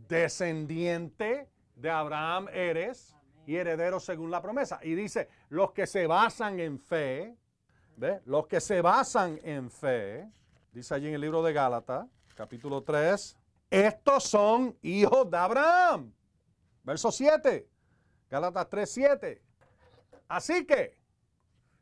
descendiente 0.08 1.48
de 1.74 1.90
Abraham 1.90 2.48
eres 2.52 3.15
y 3.46 3.56
heredero 3.56 4.00
según 4.00 4.30
la 4.30 4.42
promesa. 4.42 4.80
Y 4.82 4.94
dice, 4.94 5.28
los 5.48 5.72
que 5.72 5.86
se 5.86 6.06
basan 6.06 6.60
en 6.60 6.78
fe, 6.78 7.36
¿ve? 7.96 8.20
Los 8.26 8.46
que 8.46 8.60
se 8.60 8.82
basan 8.82 9.40
en 9.42 9.70
fe, 9.70 10.28
dice 10.72 10.94
allí 10.94 11.08
en 11.08 11.14
el 11.14 11.20
libro 11.20 11.42
de 11.42 11.52
Gálatas, 11.52 12.06
capítulo 12.34 12.82
3, 12.82 13.36
estos 13.70 14.24
son 14.24 14.76
hijos 14.82 15.30
de 15.30 15.36
Abraham. 15.36 16.12
Verso 16.82 17.10
7, 17.10 17.68
Gálatas 18.28 18.68
3, 18.68 18.90
7. 18.90 19.42
Así 20.28 20.66
que, 20.66 20.98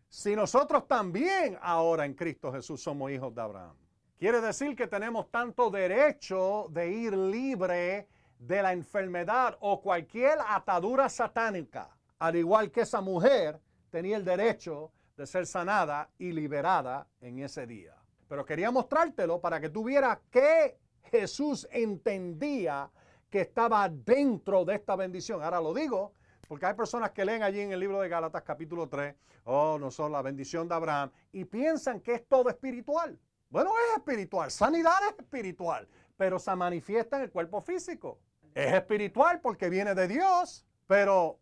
si 0.09 0.37
nosotros 0.37 0.87
también 0.87 1.59
ahora 1.61 2.05
en 2.05 2.15
Cristo 2.15 2.53
Jesús 2.53 2.83
somos 2.83 3.11
hijos 3.11 3.35
de 3.35 3.41
Abraham, 3.41 3.77
quiere 4.19 4.41
decir 4.41 4.77
que 4.77 4.87
tenemos 4.87 5.31
tanto 5.31 5.71
derecho 5.71 6.69
de 6.71 6.91
ir 6.91 7.17
libre 7.17 8.07
de 8.47 8.63
la 8.63 8.73
enfermedad 8.73 9.57
o 9.61 9.81
cualquier 9.81 10.39
atadura 10.47 11.09
satánica, 11.09 11.97
al 12.19 12.37
igual 12.37 12.71
que 12.71 12.83
esa 12.83 13.01
mujer 13.01 13.59
tenía 13.91 14.17
el 14.17 14.25
derecho 14.25 14.93
de 15.17 15.27
ser 15.27 15.47
sanada 15.47 16.11
y 16.19 16.33
liberada 16.33 17.07
en 17.21 17.39
ese 17.39 17.67
día. 17.67 17.95
Pero 18.29 18.45
quería 18.45 18.71
mostrártelo 18.71 19.41
para 19.41 19.61
que 19.61 19.71
tú 19.71 19.85
vieras 19.85 20.19
que 20.31 20.79
Jesús 21.05 21.67
entendía 21.71 22.91
que 23.31 23.41
estaba 23.41 23.89
dentro 23.89 24.65
de 24.65 24.75
esta 24.75 24.95
bendición. 24.95 25.43
Ahora 25.43 25.61
lo 25.61 25.73
digo 25.73 26.13
porque 26.47 26.67
hay 26.67 26.75
personas 26.75 27.13
que 27.13 27.25
leen 27.25 27.43
allí 27.43 27.61
en 27.61 27.73
el 27.73 27.81
libro 27.81 28.01
de 28.01 28.09
Gálatas 28.09 28.43
capítulo 28.43 28.89
3, 28.89 29.15
oh, 29.45 29.79
no 29.81 29.91
son 29.91 30.13
la 30.13 30.21
bendición 30.21 30.69
de 30.69 30.75
Abraham, 30.75 31.11
y 31.33 31.47
piensan 31.47 32.01
que 32.01 32.15
es 32.15 32.29
todo 32.29 32.51
espiritual. 32.51 33.19
Bueno, 33.49 33.71
es 33.89 33.97
espiritual, 33.97 34.51
sanidad 34.51 34.99
es 35.09 35.19
espiritual, 35.19 35.89
pero 36.17 36.39
se 36.39 36.55
manifiesta 36.55 37.17
en 37.17 37.23
el 37.23 37.31
cuerpo 37.31 37.63
físico. 37.63 38.19
Es 38.55 38.73
espiritual 38.73 39.41
porque 39.41 39.69
viene 39.69 39.95
de 39.95 40.07
Dios, 40.07 40.65
pero 40.87 41.41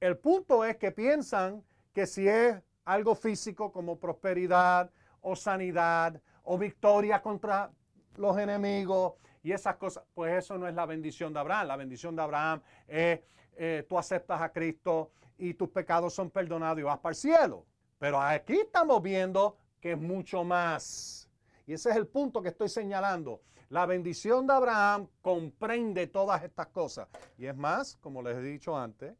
el 0.00 0.16
punto 0.16 0.64
es 0.64 0.76
que 0.76 0.92
piensan 0.92 1.62
que 1.92 2.06
si 2.06 2.26
es 2.26 2.56
algo 2.84 3.14
físico 3.14 3.70
como 3.70 3.98
prosperidad 3.98 4.90
o 5.20 5.36
sanidad 5.36 6.20
o 6.42 6.58
victoria 6.58 7.20
contra 7.20 7.70
los 8.16 8.38
enemigos 8.38 9.14
y 9.42 9.52
esas 9.52 9.76
cosas, 9.76 10.04
pues 10.14 10.32
eso 10.44 10.56
no 10.56 10.66
es 10.66 10.74
la 10.74 10.86
bendición 10.86 11.32
de 11.32 11.40
Abraham. 11.40 11.68
La 11.68 11.76
bendición 11.76 12.16
de 12.16 12.22
Abraham 12.22 12.62
es 12.88 13.20
eh, 13.56 13.84
tú 13.88 13.98
aceptas 13.98 14.40
a 14.40 14.50
Cristo 14.50 15.12
y 15.36 15.54
tus 15.54 15.68
pecados 15.68 16.14
son 16.14 16.30
perdonados 16.30 16.78
y 16.78 16.82
vas 16.82 16.98
para 16.98 17.10
el 17.10 17.16
cielo. 17.16 17.66
Pero 17.98 18.20
aquí 18.20 18.54
estamos 18.54 19.02
viendo 19.02 19.56
que 19.80 19.92
es 19.92 19.98
mucho 19.98 20.44
más. 20.44 21.28
Y 21.66 21.74
ese 21.74 21.90
es 21.90 21.96
el 21.96 22.06
punto 22.06 22.42
que 22.42 22.48
estoy 22.48 22.68
señalando. 22.68 23.42
La 23.70 23.86
bendición 23.86 24.46
de 24.46 24.52
Abraham 24.52 25.08
comprende 25.22 26.06
todas 26.06 26.42
estas 26.42 26.68
cosas. 26.68 27.08
Y 27.38 27.46
es 27.46 27.56
más, 27.56 27.96
como 27.96 28.22
les 28.22 28.36
he 28.36 28.42
dicho 28.42 28.76
antes, 28.76 29.14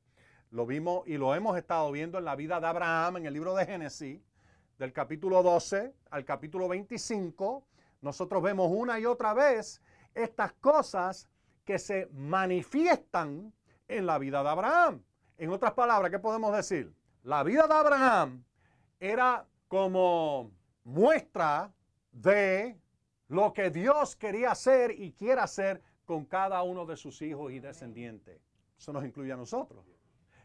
lo 0.50 0.66
vimos 0.66 1.06
y 1.06 1.16
lo 1.16 1.34
hemos 1.34 1.56
estado 1.56 1.90
viendo 1.90 2.18
en 2.18 2.24
la 2.24 2.36
vida 2.36 2.60
de 2.60 2.66
Abraham 2.66 3.16
en 3.16 3.26
el 3.26 3.34
libro 3.34 3.54
de 3.54 3.66
Génesis, 3.66 4.20
del 4.78 4.92
capítulo 4.92 5.42
12 5.42 5.94
al 6.10 6.24
capítulo 6.24 6.68
25. 6.68 7.66
Nosotros 8.02 8.42
vemos 8.42 8.70
una 8.70 9.00
y 9.00 9.06
otra 9.06 9.34
vez 9.34 9.80
estas 10.14 10.52
cosas 10.52 11.28
que 11.64 11.78
se 11.78 12.08
manifiestan 12.12 13.52
en 13.88 14.06
la 14.06 14.18
vida 14.18 14.42
de 14.42 14.48
Abraham. 14.48 15.02
En 15.38 15.50
otras 15.50 15.72
palabras, 15.72 16.10
¿qué 16.10 16.18
podemos 16.18 16.54
decir? 16.54 16.94
La 17.22 17.42
vida 17.42 17.66
de 17.66 17.74
Abraham 17.74 18.44
era 19.00 19.46
como 19.68 20.50
muestra 20.84 21.72
de 22.12 22.78
lo 23.28 23.52
que 23.52 23.70
Dios 23.70 24.16
quería 24.16 24.52
hacer 24.52 24.90
y 24.90 25.12
quiere 25.12 25.40
hacer 25.40 25.82
con 26.04 26.24
cada 26.24 26.62
uno 26.62 26.86
de 26.86 26.96
sus 26.96 27.22
hijos 27.22 27.52
y 27.52 27.60
descendientes. 27.60 28.40
Eso 28.78 28.92
nos 28.92 29.04
incluye 29.04 29.32
a 29.32 29.36
nosotros. 29.36 29.84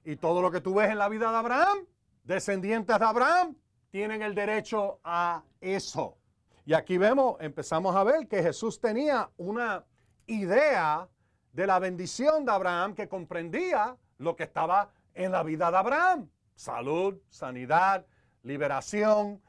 Y 0.04 0.16
todo 0.16 0.42
lo 0.42 0.50
que 0.52 0.62
tú 0.62 0.76
ves 0.76 0.90
en 0.90 0.98
la 0.98 1.10
vida 1.10 1.30
de 1.30 1.38
Abraham, 1.38 1.80
descendientes 2.24 2.98
de 2.98 3.06
Abraham, 3.06 3.56
tienen 3.90 4.22
el 4.22 4.34
derecho 4.34 5.00
a 5.04 5.44
eso. 5.60 6.18
Y 6.66 6.74
aquí 6.74 6.98
vemos, 6.98 7.38
empezamos 7.40 7.96
a 7.96 8.04
ver 8.04 8.28
que 8.28 8.44
Jesús 8.44 8.80
tenía 8.80 9.30
una 9.38 9.86
idea 10.28 11.10
de 11.52 11.68
la 11.68 11.80
bendición 11.80 12.46
de 12.46 12.52
Abraham 12.52 12.94
que 12.94 13.10
comprendía 13.10 13.98
lo 14.20 14.36
que 14.36 14.44
estaba 14.44 14.92
en 15.14 15.32
la 15.32 15.44
vida 15.44 15.72
de 15.72 15.78
Abraham. 15.78 16.30
Salud, 16.56 17.20
sanidad, 17.30 18.06
liberación, 18.44 19.42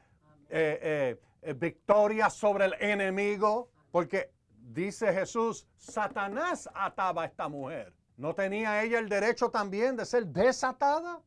eh, 0.49 0.79
eh, 0.81 0.81
eh, 0.81 1.19
victoria 1.55 2.29
sobre 2.29 2.65
el 2.65 2.73
enemigo, 2.79 3.69
porque 3.91 4.31
dice 4.49 5.11
Jesús, 5.13 5.67
Satanás 5.77 6.69
ataba 6.73 7.23
a 7.23 7.25
esta 7.25 7.47
mujer. 7.47 7.93
¿No 8.17 8.35
tenía 8.35 8.83
ella 8.83 8.99
el 8.99 9.09
derecho 9.09 9.49
también 9.49 9.95
de 9.95 10.05
ser 10.05 10.27
desatada? 10.27 11.21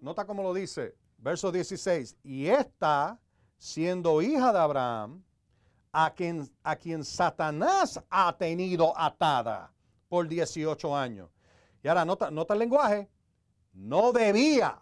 Nota 0.00 0.24
cómo 0.24 0.42
lo 0.42 0.54
dice, 0.54 0.94
verso 1.18 1.50
16, 1.50 2.16
y 2.22 2.46
esta, 2.46 3.18
siendo 3.56 4.22
hija 4.22 4.52
de 4.52 4.58
Abraham, 4.58 5.24
a 5.92 6.12
quien, 6.12 6.48
a 6.62 6.76
quien 6.76 7.02
Satanás 7.04 8.00
ha 8.10 8.36
tenido 8.36 8.96
atada 8.96 9.72
por 10.08 10.28
18 10.28 10.96
años. 10.96 11.30
Y 11.82 11.88
ahora 11.88 12.04
nota, 12.04 12.30
nota 12.30 12.52
el 12.54 12.60
lenguaje, 12.60 13.08
no 13.72 14.12
debía 14.12 14.78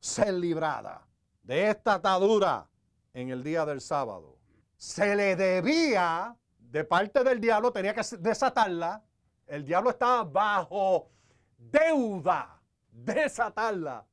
ser 0.00 0.34
librada 0.34 1.06
de 1.42 1.68
esta 1.68 1.94
atadura 1.94 2.68
en 3.14 3.30
el 3.30 3.42
día 3.42 3.64
del 3.64 3.80
sábado. 3.80 4.38
Se 4.76 5.14
le 5.14 5.36
debía, 5.36 6.36
de 6.58 6.84
parte 6.84 7.22
del 7.22 7.40
diablo, 7.40 7.72
tenía 7.72 7.94
que 7.94 8.02
desatarla. 8.18 9.02
El 9.46 9.64
diablo 9.64 9.90
estaba 9.90 10.24
bajo 10.24 11.10
deuda, 11.58 12.60
desatarla. 12.90 14.06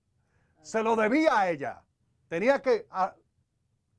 Se 0.62 0.84
lo 0.84 0.96
debía 0.96 1.40
a 1.40 1.50
ella. 1.50 1.84
Tenía 2.28 2.62
que 2.62 2.86
ah, 2.92 3.16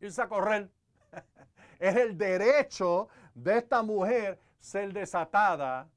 irse 0.00 0.22
a 0.22 0.28
correr. 0.28 0.70
es 1.78 1.96
el 1.96 2.16
derecho 2.16 3.08
de 3.34 3.58
esta 3.58 3.82
mujer 3.82 4.38
ser 4.58 4.92
desatada 4.92 5.88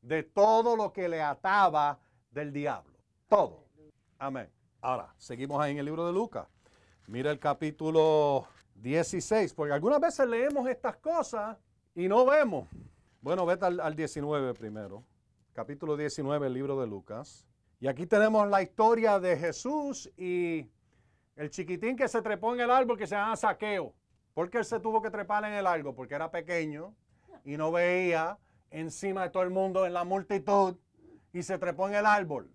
de 0.00 0.22
todo 0.22 0.76
lo 0.76 0.92
que 0.92 1.08
le 1.08 1.20
ataba 1.20 1.98
del 2.30 2.52
diablo. 2.52 2.96
Todo. 3.28 3.66
Amén. 4.18 4.50
Ahora, 4.80 5.12
seguimos 5.18 5.60
ahí 5.60 5.72
en 5.72 5.78
el 5.78 5.84
libro 5.84 6.06
de 6.06 6.12
Lucas. 6.12 6.46
Mira 7.08 7.30
el 7.30 7.38
capítulo 7.38 8.48
16, 8.74 9.54
porque 9.54 9.72
algunas 9.72 10.00
veces 10.00 10.28
leemos 10.28 10.68
estas 10.68 10.96
cosas 10.96 11.56
y 11.94 12.08
no 12.08 12.26
vemos. 12.26 12.68
Bueno, 13.20 13.46
vete 13.46 13.64
al, 13.64 13.78
al 13.78 13.94
19 13.94 14.54
primero. 14.54 15.04
Capítulo 15.52 15.96
19, 15.96 16.48
el 16.48 16.52
libro 16.52 16.80
de 16.80 16.88
Lucas. 16.88 17.46
Y 17.78 17.86
aquí 17.86 18.06
tenemos 18.06 18.48
la 18.48 18.60
historia 18.60 19.20
de 19.20 19.36
Jesús 19.36 20.10
y 20.16 20.68
el 21.36 21.50
chiquitín 21.50 21.96
que 21.96 22.08
se 22.08 22.22
trepó 22.22 22.54
en 22.54 22.60
el 22.60 22.70
árbol 22.72 22.98
que 22.98 23.06
se 23.06 23.14
llama 23.14 23.36
Saqueo. 23.36 23.94
¿Por 24.34 24.50
qué 24.50 24.58
él 24.58 24.64
se 24.64 24.80
tuvo 24.80 25.00
que 25.00 25.10
trepar 25.10 25.44
en 25.44 25.52
el 25.52 25.66
árbol? 25.66 25.94
Porque 25.94 26.14
era 26.14 26.32
pequeño 26.32 26.92
y 27.44 27.56
no 27.56 27.70
veía 27.70 28.36
encima 28.70 29.22
de 29.22 29.30
todo 29.30 29.44
el 29.44 29.50
mundo 29.50 29.86
en 29.86 29.92
la 29.92 30.02
multitud 30.02 30.76
y 31.32 31.44
se 31.44 31.56
trepó 31.56 31.86
en 31.88 31.94
el 31.94 32.06
árbol. 32.06 32.50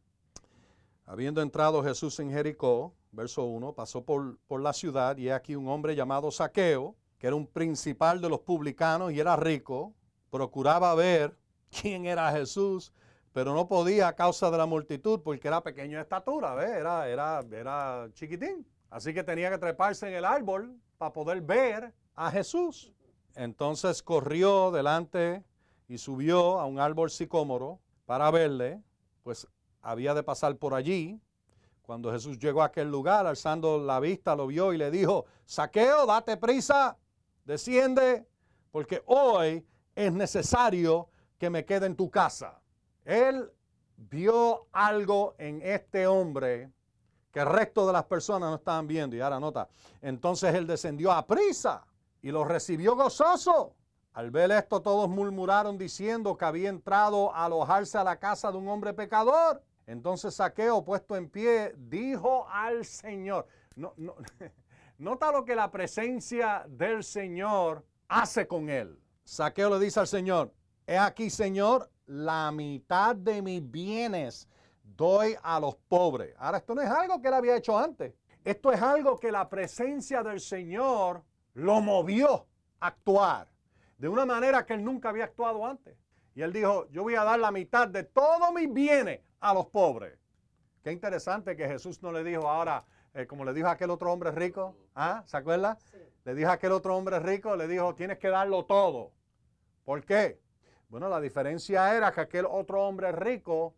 Habiendo 1.05 1.41
entrado 1.41 1.81
Jesús 1.84 2.20
en 2.20 2.31
Jericó, 2.31 2.93
verso 3.12 3.44
1, 3.44 3.74
pasó 3.74 4.03
por, 4.03 4.38
por 4.48 4.62
la 4.62 4.74
ciudad 4.74 5.18
y 5.18 5.30
aquí 5.30 5.56
un 5.56 5.68
hombre 5.68 5.96
llamado 5.96 6.32
Saqueo, 6.32 6.96
que 7.18 7.27
era 7.27 7.36
un 7.36 7.48
principal 7.48 8.22
de 8.22 8.30
los 8.30 8.39
publicanos 8.39 9.12
y 9.12 9.20
era 9.20 9.36
rico, 9.36 9.94
procuraba 10.30 10.96
ver 10.96 11.38
quién 11.82 12.06
era 12.06 12.32
Jesús, 12.32 12.94
pero 13.34 13.53
no 13.53 13.68
podía 13.68 14.08
a 14.08 14.15
causa 14.15 14.51
de 14.51 14.58
la 14.58 14.65
multitud 14.65 15.22
porque 15.22 15.48
era 15.48 15.62
pequeño 15.62 15.98
de 15.98 16.03
estatura, 16.03 16.53
Era, 16.63 17.08
era, 17.08 17.46
era 17.51 18.10
chiquitín. 18.13 18.65
Así 18.89 19.13
que 19.13 19.24
tenía 19.24 19.50
que 19.50 19.58
treparse 19.58 20.08
en 20.10 20.15
el 20.15 20.25
árbol 20.25 20.77
para 20.98 21.13
poder 21.13 21.41
ver 21.41 21.94
a 22.13 22.30
Jesús. 22.30 22.91
Entonces 23.36 24.03
corrió 24.03 24.72
delante 24.72 25.46
y 25.88 25.98
subió 25.98 26.60
a 26.60 26.65
un 26.65 26.80
árbol 26.80 27.10
sicómoro 27.10 27.80
para 28.06 28.30
verle, 28.32 28.82
pues 29.24 29.48
había 29.82 30.13
de 30.13 30.24
pasar 30.24 30.58
por 30.58 30.74
allí. 30.74 31.22
Cuando 31.81 32.11
Jesús 32.11 32.38
llegó 32.39 32.61
a 32.61 32.65
aquel 32.65 32.89
lugar, 32.89 33.25
alzando 33.25 33.77
la 33.77 34.00
vista, 34.00 34.35
lo 34.35 34.47
vio 34.47 34.73
y 34.73 34.77
le 34.77 34.91
dijo, 34.91 35.25
saqueo, 35.45 36.05
date 36.05 36.38
prisa, 36.38 36.97
desciende, 37.43 38.25
porque 38.71 39.01
hoy 39.05 39.65
es 39.95 40.13
necesario 40.13 41.09
que 41.38 41.50
me 41.50 41.65
quede 41.65 41.88
en 41.88 41.95
tu 41.95 42.09
casa. 42.09 42.61
Él 43.03 43.51
vio 43.97 44.67
algo 44.71 45.35
en 45.38 45.61
este 45.61 46.07
hombre 46.07 46.71
que 47.31 47.39
el 47.39 47.47
resto 47.47 47.88
de 47.88 47.93
las 47.93 48.05
personas 48.05 48.50
no 48.50 48.55
estaban 48.55 48.88
viendo. 48.88 49.15
Y 49.15 49.21
ahora 49.21 49.39
nota, 49.39 49.69
entonces 50.01 50.53
él 50.53 50.67
descendió 50.67 51.11
a 51.11 51.25
prisa 51.25 51.85
y 52.21 52.31
lo 52.31 52.43
recibió 52.43 52.95
gozoso. 52.95 53.75
Al 54.13 54.29
ver 54.29 54.51
esto 54.51 54.81
todos 54.81 55.09
murmuraron 55.09 55.77
diciendo 55.77 56.35
que 56.38 56.45
había 56.45 56.69
entrado 56.69 57.33
a 57.33 57.45
alojarse 57.45 57.97
a 57.97 58.03
la 58.03 58.17
casa 58.17 58.51
de 58.51 58.57
un 58.57 58.67
hombre 58.67 58.93
pecador. 58.93 59.63
Entonces 59.88 60.35
Saqueo, 60.35 60.83
puesto 60.83 61.15
en 61.15 61.29
pie, 61.29 61.73
dijo 61.77 62.47
al 62.50 62.85
Señor, 62.85 63.47
no, 63.75 63.93
no, 63.97 64.15
nota 64.97 65.31
lo 65.31 65.43
que 65.43 65.55
la 65.55 65.71
presencia 65.71 66.65
del 66.67 67.03
Señor 67.03 67.85
hace 68.07 68.47
con 68.47 68.69
él. 68.69 69.00
Saqueo 69.23 69.69
le 69.69 69.83
dice 69.83 70.00
al 70.00 70.07
Señor, 70.07 70.53
he 70.85 70.97
aquí 70.97 71.29
Señor, 71.29 71.89
la 72.05 72.51
mitad 72.51 73.15
de 73.15 73.41
mis 73.41 73.69
bienes 73.69 74.47
doy 74.83 75.35
a 75.41 75.59
los 75.59 75.75
pobres. 75.75 76.35
Ahora, 76.38 76.57
esto 76.57 76.75
no 76.75 76.81
es 76.81 76.89
algo 76.89 77.21
que 77.21 77.27
él 77.29 77.33
había 77.33 77.55
hecho 77.55 77.77
antes. 77.77 78.13
Esto 78.43 78.71
es 78.71 78.81
algo 78.81 79.17
que 79.17 79.31
la 79.31 79.47
presencia 79.50 80.23
del 80.23 80.39
Señor 80.39 81.23
lo 81.53 81.79
movió 81.79 82.47
a 82.79 82.88
actuar 82.88 83.47
de 83.97 84.07
una 84.07 84.25
manera 84.25 84.65
que 84.65 84.73
él 84.73 84.83
nunca 84.83 85.09
había 85.09 85.25
actuado 85.25 85.65
antes. 85.65 85.95
Y 86.33 86.41
él 86.41 86.51
dijo, 86.51 86.88
yo 86.89 87.03
voy 87.03 87.15
a 87.15 87.23
dar 87.23 87.39
la 87.39 87.51
mitad 87.51 87.88
de 87.88 88.03
todos 88.03 88.51
mis 88.53 88.71
bienes 88.71 89.21
a 89.41 89.53
los 89.53 89.67
pobres. 89.67 90.17
Qué 90.83 90.91
interesante 90.91 91.55
que 91.55 91.67
Jesús 91.67 92.01
no 92.01 92.12
le 92.12 92.24
dijo 92.24 92.48
ahora, 92.48 92.86
eh, 93.13 93.27
como 93.27 93.43
le 93.43 93.53
dijo 93.53 93.67
a 93.67 93.71
aquel 93.71 93.89
otro 93.89 94.12
hombre 94.12 94.31
rico, 94.31 94.75
¿ah? 94.95 95.24
¿se 95.25 95.36
acuerda? 95.36 95.77
Le 96.24 96.33
dijo 96.33 96.50
a 96.50 96.53
aquel 96.53 96.71
otro 96.71 96.95
hombre 96.95 97.19
rico, 97.19 97.55
le 97.55 97.67
dijo, 97.67 97.93
tienes 97.93 98.17
que 98.17 98.29
darlo 98.29 98.65
todo. 98.65 99.12
¿Por 99.83 100.05
qué? 100.05 100.39
Bueno, 100.88 101.10
la 101.10 101.19
diferencia 101.19 101.95
era 101.95 102.12
que 102.12 102.21
aquel 102.21 102.45
otro 102.45 102.88
hombre 102.88 103.12
rico, 103.12 103.75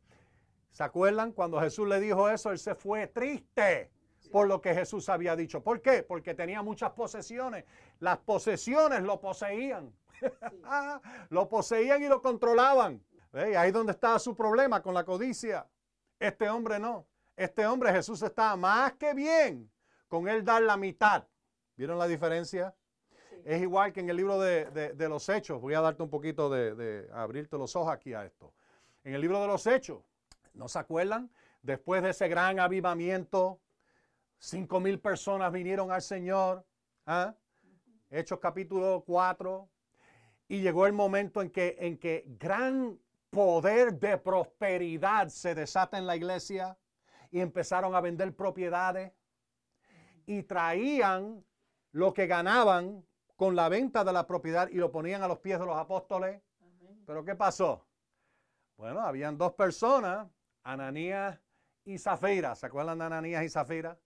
¿se 0.71 0.83
acuerdan? 0.83 1.31
Cuando 1.31 1.59
Jesús 1.59 1.87
le 1.87 1.99
dijo 1.99 2.29
eso, 2.29 2.51
él 2.51 2.59
se 2.59 2.75
fue 2.75 3.07
triste 3.07 3.91
por 4.31 4.47
lo 4.47 4.61
que 4.61 4.73
Jesús 4.73 5.09
había 5.09 5.35
dicho. 5.35 5.61
¿Por 5.61 5.81
qué? 5.81 6.03
Porque 6.03 6.33
tenía 6.33 6.61
muchas 6.61 6.91
posesiones. 6.91 7.65
Las 7.99 8.17
posesiones 8.19 9.03
lo 9.03 9.19
poseían. 9.21 9.93
lo 11.29 11.49
poseían 11.49 12.01
y 12.01 12.07
lo 12.07 12.21
controlaban. 12.21 13.03
Ahí 13.33 13.67
es 13.67 13.73
donde 13.73 13.91
estaba 13.91 14.19
su 14.19 14.35
problema 14.35 14.81
con 14.81 14.93
la 14.93 15.03
codicia. 15.03 15.67
Este 16.19 16.49
hombre 16.49 16.79
no. 16.79 17.07
Este 17.35 17.65
hombre 17.65 17.91
Jesús 17.91 18.21
estaba 18.21 18.55
más 18.55 18.93
que 18.93 19.13
bien 19.13 19.71
con 20.07 20.27
él 20.27 20.45
dar 20.45 20.61
la 20.61 20.77
mitad. 20.77 21.27
¿Vieron 21.75 21.97
la 21.97 22.07
diferencia? 22.07 22.75
Es 23.43 23.61
igual 23.61 23.91
que 23.91 24.01
en 24.01 24.09
el 24.09 24.17
libro 24.17 24.39
de, 24.39 24.95
los 25.09 25.27
Hechos. 25.27 25.59
Voy 25.59 25.73
a 25.73 25.81
darte 25.81 26.03
un 26.03 26.09
poquito 26.09 26.49
de, 26.49 26.75
de, 26.75 27.09
abrirte 27.11 27.57
los 27.57 27.75
ojos 27.75 27.91
aquí 27.91 28.13
a 28.13 28.23
esto. 28.23 28.53
En 29.03 29.15
el 29.15 29.21
libro 29.21 29.41
de 29.41 29.47
los 29.47 29.65
Hechos, 29.65 30.03
¿no 30.53 30.67
se 30.67 30.79
acuerdan? 30.79 31.31
Después 31.61 32.03
de 32.03 32.11
ese 32.11 32.27
gran 32.27 32.59
avivamiento, 32.59 33.59
cinco 34.37 34.79
mil 34.79 34.99
personas 34.99 35.51
vinieron 35.51 35.91
al 35.91 36.01
Señor. 36.03 36.63
¿ah? 37.05 37.33
Hechos 38.09 38.39
capítulo 38.39 39.03
4, 39.07 39.67
y 40.47 40.61
llegó 40.61 40.85
el 40.85 40.93
momento 40.93 41.41
en 41.41 41.49
que, 41.49 41.75
en 41.79 41.97
que 41.97 42.25
gran 42.39 42.99
poder 43.33 43.99
de 43.99 44.17
prosperidad 44.19 45.27
se 45.27 45.55
desata 45.55 45.97
en 45.97 46.05
la 46.05 46.15
iglesia 46.15 46.77
y 47.31 47.41
empezaron 47.41 47.95
a 47.95 48.01
vender 48.01 48.35
propiedades 48.35 49.11
y 50.27 50.43
traían 50.43 51.43
lo 51.91 52.13
que 52.13 52.27
ganaban 52.27 53.03
con 53.35 53.55
la 53.55 53.69
venta 53.69 54.03
de 54.03 54.13
la 54.13 54.27
propiedad 54.27 54.69
y 54.69 54.75
lo 54.75 54.91
ponían 54.91 55.23
a 55.23 55.27
los 55.27 55.39
pies 55.39 55.59
de 55.59 55.65
los 55.65 55.75
apóstoles. 55.75 56.41
Pero 57.07 57.25
¿qué 57.25 57.35
pasó? 57.35 57.87
Bueno, 58.77 59.01
habían 59.01 59.37
dos 59.37 59.53
personas, 59.53 60.27
Ananías 60.63 61.39
y 61.85 61.97
Zafira, 61.97 62.55
¿se 62.55 62.67
acuerdan 62.67 62.99
de 62.99 63.05
Ananías 63.05 63.43
y 63.43 63.49
Zafira? 63.49 63.97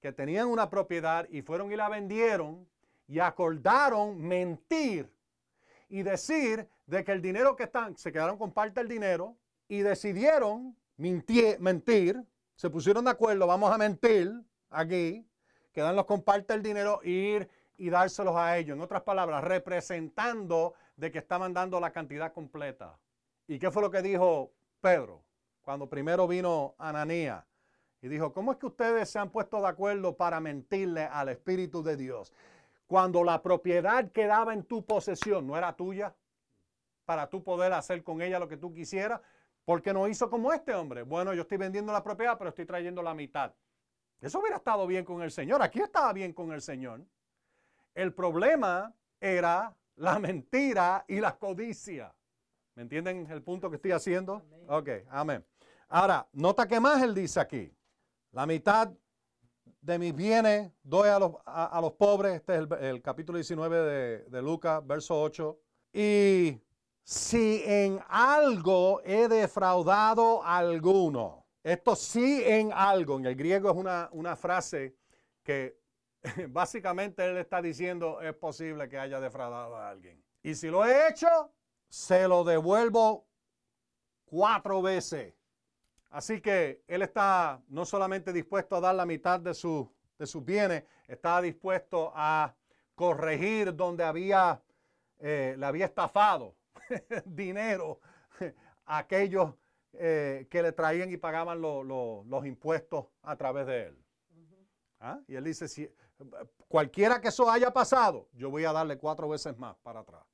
Que 0.00 0.12
tenían 0.12 0.46
una 0.46 0.70
propiedad 0.70 1.28
y 1.28 1.42
fueron 1.42 1.72
y 1.72 1.76
la 1.76 1.88
vendieron 1.88 2.68
y 3.08 3.18
acordaron 3.18 4.20
mentir 4.20 5.12
y 5.88 6.02
decir 6.02 6.68
de 6.86 7.04
que 7.04 7.12
el 7.12 7.22
dinero 7.22 7.56
que 7.56 7.64
están, 7.64 7.96
se 7.96 8.12
quedaron 8.12 8.36
con 8.36 8.52
parte 8.52 8.80
del 8.80 8.88
dinero 8.88 9.36
y 9.68 9.80
decidieron 9.80 10.76
mentir, 10.96 12.24
se 12.56 12.70
pusieron 12.70 13.04
de 13.04 13.10
acuerdo, 13.10 13.46
vamos 13.46 13.72
a 13.72 13.78
mentir 13.78 14.32
aquí, 14.70 15.26
quedarnos 15.72 16.04
con 16.06 16.22
parte 16.22 16.52
del 16.52 16.62
dinero, 16.62 17.00
ir 17.04 17.48
y 17.76 17.90
dárselos 17.90 18.36
a 18.36 18.58
ellos. 18.58 18.76
En 18.76 18.82
otras 18.82 19.02
palabras, 19.02 19.44
representando 19.44 20.74
de 20.96 21.10
que 21.10 21.18
estaban 21.18 21.54
dando 21.54 21.78
la 21.80 21.92
cantidad 21.92 22.32
completa. 22.32 22.98
¿Y 23.46 23.58
qué 23.58 23.70
fue 23.70 23.82
lo 23.82 23.90
que 23.90 24.02
dijo 24.02 24.52
Pedro 24.80 25.22
cuando 25.62 25.88
primero 25.88 26.26
vino 26.26 26.74
Ananía? 26.78 27.46
Y 28.02 28.08
dijo, 28.08 28.32
¿cómo 28.32 28.52
es 28.52 28.58
que 28.58 28.66
ustedes 28.66 29.08
se 29.08 29.18
han 29.18 29.30
puesto 29.30 29.60
de 29.60 29.68
acuerdo 29.68 30.16
para 30.16 30.40
mentirle 30.40 31.04
al 31.04 31.28
Espíritu 31.30 31.82
de 31.82 31.96
Dios? 31.96 32.32
Cuando 32.88 33.22
la 33.22 33.42
propiedad 33.42 34.10
quedaba 34.10 34.54
en 34.54 34.64
tu 34.64 34.84
posesión, 34.84 35.46
no 35.46 35.56
era 35.56 35.76
tuya, 35.76 36.14
para 37.04 37.28
tú 37.28 37.44
poder 37.44 37.72
hacer 37.74 38.02
con 38.02 38.22
ella 38.22 38.38
lo 38.38 38.48
que 38.48 38.56
tú 38.56 38.72
quisieras, 38.72 39.20
porque 39.66 39.92
no 39.92 40.08
hizo 40.08 40.30
como 40.30 40.54
este 40.54 40.74
hombre. 40.74 41.02
Bueno, 41.02 41.34
yo 41.34 41.42
estoy 41.42 41.58
vendiendo 41.58 41.92
la 41.92 42.02
propiedad, 42.02 42.36
pero 42.38 42.48
estoy 42.48 42.64
trayendo 42.64 43.02
la 43.02 43.12
mitad. 43.12 43.52
Eso 44.22 44.40
hubiera 44.40 44.56
estado 44.56 44.86
bien 44.86 45.04
con 45.04 45.22
el 45.22 45.30
Señor. 45.30 45.62
Aquí 45.62 45.80
estaba 45.80 46.14
bien 46.14 46.32
con 46.32 46.50
el 46.50 46.62
Señor. 46.62 47.04
El 47.94 48.14
problema 48.14 48.94
era 49.20 49.76
la 49.96 50.18
mentira 50.18 51.04
y 51.06 51.20
la 51.20 51.36
codicia. 51.36 52.14
¿Me 52.74 52.82
entienden 52.82 53.30
el 53.30 53.42
punto 53.42 53.68
que 53.68 53.76
estoy 53.76 53.92
haciendo? 53.92 54.42
Ok, 54.66 54.88
amén. 55.10 55.44
Ahora, 55.88 56.26
nota 56.32 56.66
que 56.66 56.80
más 56.80 57.02
él 57.02 57.14
dice 57.14 57.38
aquí. 57.38 57.70
La 58.32 58.46
mitad 58.46 58.90
de 59.80 59.98
mis 59.98 60.14
bienes 60.14 60.70
doy 60.82 61.08
a 61.08 61.18
los, 61.18 61.32
a, 61.44 61.78
los 61.80 61.92
pobres. 61.92 62.36
Este 62.36 62.56
es 62.56 62.66
el, 62.80 63.02
capítulo 63.02 63.36
19 63.38 63.76
de, 63.76 64.18
de, 64.24 64.42
Lucas, 64.42 64.86
verso 64.86 65.20
8. 65.20 65.58
Y 65.92 66.60
si 67.02 67.62
en 67.64 68.00
algo 68.08 69.00
he 69.04 69.28
defraudado 69.28 70.42
a 70.42 70.58
alguno, 70.58 71.46
esto 71.62 71.96
sí 71.96 72.42
en 72.44 72.70
algo, 72.72 73.18
en 73.18 73.26
el 73.26 73.36
griego 73.36 73.70
es 73.70 73.76
una, 73.76 74.08
una 74.12 74.36
frase 74.36 74.96
que 75.42 75.78
básicamente 76.48 77.24
él 77.24 77.36
está 77.36 77.62
diciendo 77.62 78.20
es 78.20 78.34
posible 78.34 78.88
que 78.88 78.98
haya 78.98 79.20
defraudado 79.20 79.76
a 79.76 79.90
alguien. 79.90 80.22
Y 80.42 80.54
si 80.54 80.68
lo 80.68 80.84
he 80.84 81.08
hecho, 81.08 81.52
se 81.88 82.28
lo 82.28 82.44
devuelvo 82.44 83.26
cuatro 84.24 84.82
veces. 84.82 85.34
Así 86.10 86.40
que 86.40 86.82
él 86.86 87.02
está 87.02 87.60
no 87.68 87.84
solamente 87.84 88.32
dispuesto 88.32 88.76
a 88.76 88.80
dar 88.80 88.94
la 88.94 89.04
mitad 89.04 89.38
de, 89.40 89.50
de 89.50 90.26
sus 90.26 90.44
bienes, 90.44 90.84
está 91.06 91.40
dispuesto 91.40 92.12
a 92.14 92.54
corregir 92.94 93.74
donde 93.74 94.04
había, 94.04 94.60
eh, 95.18 95.54
le 95.58 95.66
había 95.66 95.84
estafado 95.84 96.56
dinero 97.24 98.00
a 98.86 98.98
aquellos 98.98 99.54
eh, 99.92 100.46
que 100.50 100.62
le 100.62 100.72
traían 100.72 101.10
y 101.10 101.16
pagaban 101.16 101.60
los 101.60 102.46
impuestos 102.46 103.06
a 103.22 103.36
través 103.36 103.66
de 103.66 103.82
él. 103.86 104.04
¿Ah? 105.00 105.20
Y 105.28 105.36
él 105.36 105.44
dice, 105.44 105.68
si 105.68 105.88
cualquiera 106.66 107.20
que 107.20 107.28
eso 107.28 107.48
haya 107.50 107.72
pasado, 107.72 108.28
yo 108.32 108.50
voy 108.50 108.64
a 108.64 108.72
darle 108.72 108.98
cuatro 108.98 109.28
veces 109.28 109.56
más 109.58 109.76
para 109.76 110.00
atrás. 110.00 110.24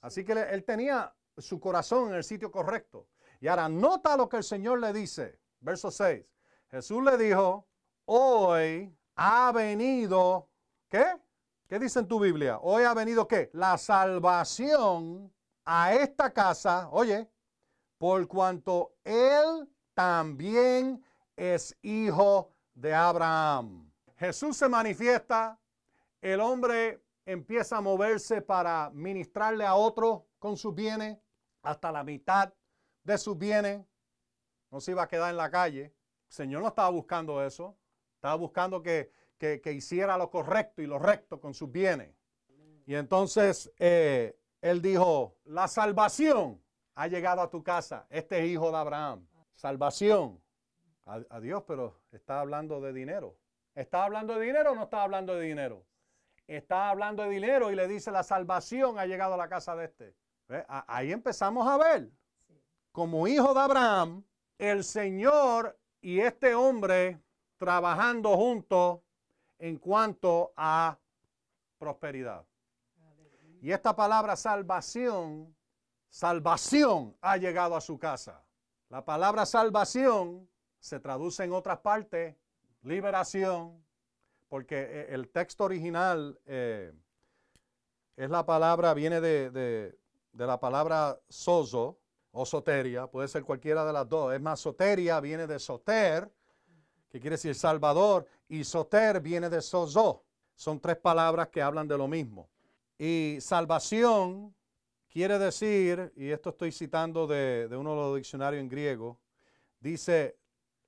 Así 0.00 0.24
que 0.24 0.32
él 0.32 0.64
tenía 0.64 1.12
su 1.38 1.58
corazón 1.58 2.10
en 2.10 2.14
el 2.14 2.24
sitio 2.24 2.52
correcto. 2.52 3.08
Y 3.44 3.46
ahora 3.46 3.68
nota 3.68 4.16
lo 4.16 4.26
que 4.26 4.38
el 4.38 4.42
Señor 4.42 4.80
le 4.80 4.90
dice. 4.90 5.38
Verso 5.60 5.90
6. 5.90 6.24
Jesús 6.70 7.04
le 7.04 7.18
dijo, 7.18 7.66
hoy 8.06 8.90
ha 9.16 9.52
venido, 9.52 10.48
¿qué? 10.88 11.04
¿Qué 11.68 11.78
dice 11.78 11.98
en 11.98 12.08
tu 12.08 12.18
Biblia? 12.18 12.58
Hoy 12.62 12.84
ha 12.84 12.94
venido 12.94 13.28
qué? 13.28 13.50
La 13.52 13.76
salvación 13.76 15.30
a 15.62 15.92
esta 15.92 16.32
casa, 16.32 16.88
oye, 16.90 17.28
por 17.98 18.26
cuanto 18.28 18.94
él 19.04 19.68
también 19.92 21.04
es 21.36 21.76
hijo 21.82 22.50
de 22.72 22.94
Abraham. 22.94 23.92
Jesús 24.16 24.56
se 24.56 24.70
manifiesta, 24.70 25.60
el 26.22 26.40
hombre 26.40 27.04
empieza 27.26 27.76
a 27.76 27.82
moverse 27.82 28.40
para 28.40 28.88
ministrarle 28.94 29.66
a 29.66 29.74
otro 29.74 30.28
con 30.38 30.56
sus 30.56 30.74
bienes 30.74 31.18
hasta 31.62 31.92
la 31.92 32.02
mitad 32.02 32.50
de 33.04 33.18
sus 33.18 33.38
bienes, 33.38 33.84
no 34.70 34.80
se 34.80 34.90
iba 34.90 35.02
a 35.02 35.08
quedar 35.08 35.30
en 35.30 35.36
la 35.36 35.50
calle. 35.50 35.84
El 35.84 36.32
Señor 36.32 36.62
no 36.62 36.68
estaba 36.68 36.88
buscando 36.88 37.44
eso, 37.44 37.76
estaba 38.16 38.34
buscando 38.34 38.82
que, 38.82 39.12
hiciera 39.66 40.16
lo 40.16 40.30
correcto 40.30 40.80
y 40.80 40.86
lo 40.86 40.98
recto 40.98 41.38
con 41.38 41.52
sus 41.54 41.70
bienes. 41.70 42.14
Y 42.86 42.94
entonces 42.94 43.70
eh, 43.78 44.38
él 44.60 44.80
dijo, 44.80 45.36
la 45.44 45.68
salvación 45.68 46.62
ha 46.94 47.06
llegado 47.08 47.42
a 47.42 47.50
tu 47.50 47.62
casa, 47.62 48.06
este 48.08 48.40
es 48.40 48.46
hijo 48.46 48.70
de 48.70 48.78
Abraham. 48.78 49.26
Salvación. 49.52 50.42
Adiós, 51.04 51.62
pero 51.66 52.00
está 52.10 52.40
hablando 52.40 52.80
de 52.80 52.92
dinero. 52.92 53.36
¿Está 53.74 54.04
hablando 54.04 54.38
de 54.38 54.46
dinero 54.46 54.72
o 54.72 54.74
no 54.74 54.84
está 54.84 55.02
hablando 55.02 55.34
de 55.34 55.46
dinero? 55.46 55.84
Está 56.46 56.88
hablando 56.88 57.22
de 57.22 57.28
dinero 57.28 57.70
y 57.70 57.74
le 57.74 57.86
dice, 57.86 58.10
la 58.10 58.22
salvación 58.22 58.98
ha 58.98 59.06
llegado 59.06 59.34
a 59.34 59.36
la 59.36 59.48
casa 59.48 59.76
de 59.76 59.84
este. 59.84 60.16
Ahí 60.68 61.12
empezamos 61.12 61.66
a 61.68 61.76
ver 61.76 62.10
como 62.94 63.26
hijo 63.26 63.52
de 63.52 63.60
Abraham, 63.60 64.22
el 64.56 64.84
Señor 64.84 65.76
y 66.00 66.20
este 66.20 66.54
hombre 66.54 67.20
trabajando 67.56 68.36
juntos 68.36 69.00
en 69.58 69.78
cuanto 69.78 70.52
a 70.56 70.96
prosperidad. 71.76 72.46
Y 73.60 73.72
esta 73.72 73.96
palabra 73.96 74.36
salvación, 74.36 75.56
salvación 76.08 77.16
ha 77.20 77.36
llegado 77.36 77.74
a 77.74 77.80
su 77.80 77.98
casa. 77.98 78.44
La 78.88 79.04
palabra 79.04 79.44
salvación 79.44 80.48
se 80.78 81.00
traduce 81.00 81.42
en 81.42 81.52
otras 81.52 81.80
partes, 81.80 82.36
liberación, 82.82 83.84
porque 84.48 84.76
eh, 84.78 85.06
el 85.08 85.30
texto 85.30 85.64
original 85.64 86.38
eh, 86.46 86.92
es 88.14 88.30
la 88.30 88.46
palabra, 88.46 88.94
viene 88.94 89.20
de, 89.20 89.50
de, 89.50 90.46
la 90.46 90.60
palabra 90.60 91.18
sozo 91.28 91.98
o 92.36 92.44
soteria, 92.44 93.06
puede 93.06 93.28
ser 93.28 93.44
cualquiera 93.44 93.84
de 93.84 93.92
las 93.92 94.08
dos. 94.08 94.34
Es 94.34 94.40
más, 94.40 94.58
soteria 94.58 95.20
viene 95.20 95.46
de 95.46 95.58
soter, 95.60 96.28
que 97.08 97.20
quiere 97.20 97.34
decir 97.34 97.54
salvador, 97.54 98.26
y 98.48 98.64
soter 98.64 99.20
viene 99.20 99.48
de 99.48 99.62
sozo. 99.62 100.24
Son 100.56 100.80
tres 100.80 100.96
palabras 100.96 101.48
que 101.48 101.62
hablan 101.62 101.86
de 101.86 101.96
lo 101.96 102.08
mismo. 102.08 102.50
Y 102.98 103.38
salvación 103.40 104.52
quiere 105.08 105.38
decir, 105.38 106.12
y 106.16 106.30
esto 106.30 106.50
estoy 106.50 106.72
citando 106.72 107.28
de, 107.28 107.68
de 107.68 107.76
uno 107.76 107.90
de 107.90 107.96
los 107.96 108.16
diccionarios 108.16 108.60
en 108.60 108.68
griego, 108.68 109.20
dice 109.78 110.36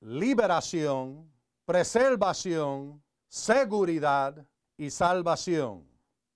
liberación, 0.01 1.33
preservación, 1.65 3.01
seguridad 3.29 4.45
y 4.77 4.91
salvación. 4.91 5.89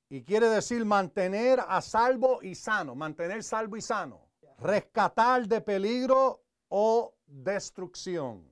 Y 0.09 0.23
quiere 0.23 0.49
decir 0.49 0.85
mantener 0.85 1.59
a 1.67 1.83
salvo 1.83 2.41
y 2.43 2.55
sano, 2.55 2.95
mantener 2.95 3.43
salvo 3.43 3.77
y 3.77 3.81
sano, 3.81 4.30
rescatar 4.61 5.47
de 5.47 5.61
peligro 5.61 6.43
o 6.69 7.15
destrucción. 7.27 8.49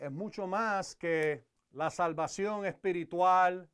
Es 0.00 0.10
mucho 0.10 0.46
más 0.46 0.94
que 0.94 1.44
la 1.72 1.90
salvación 1.90 2.66
espiritual 2.66 3.68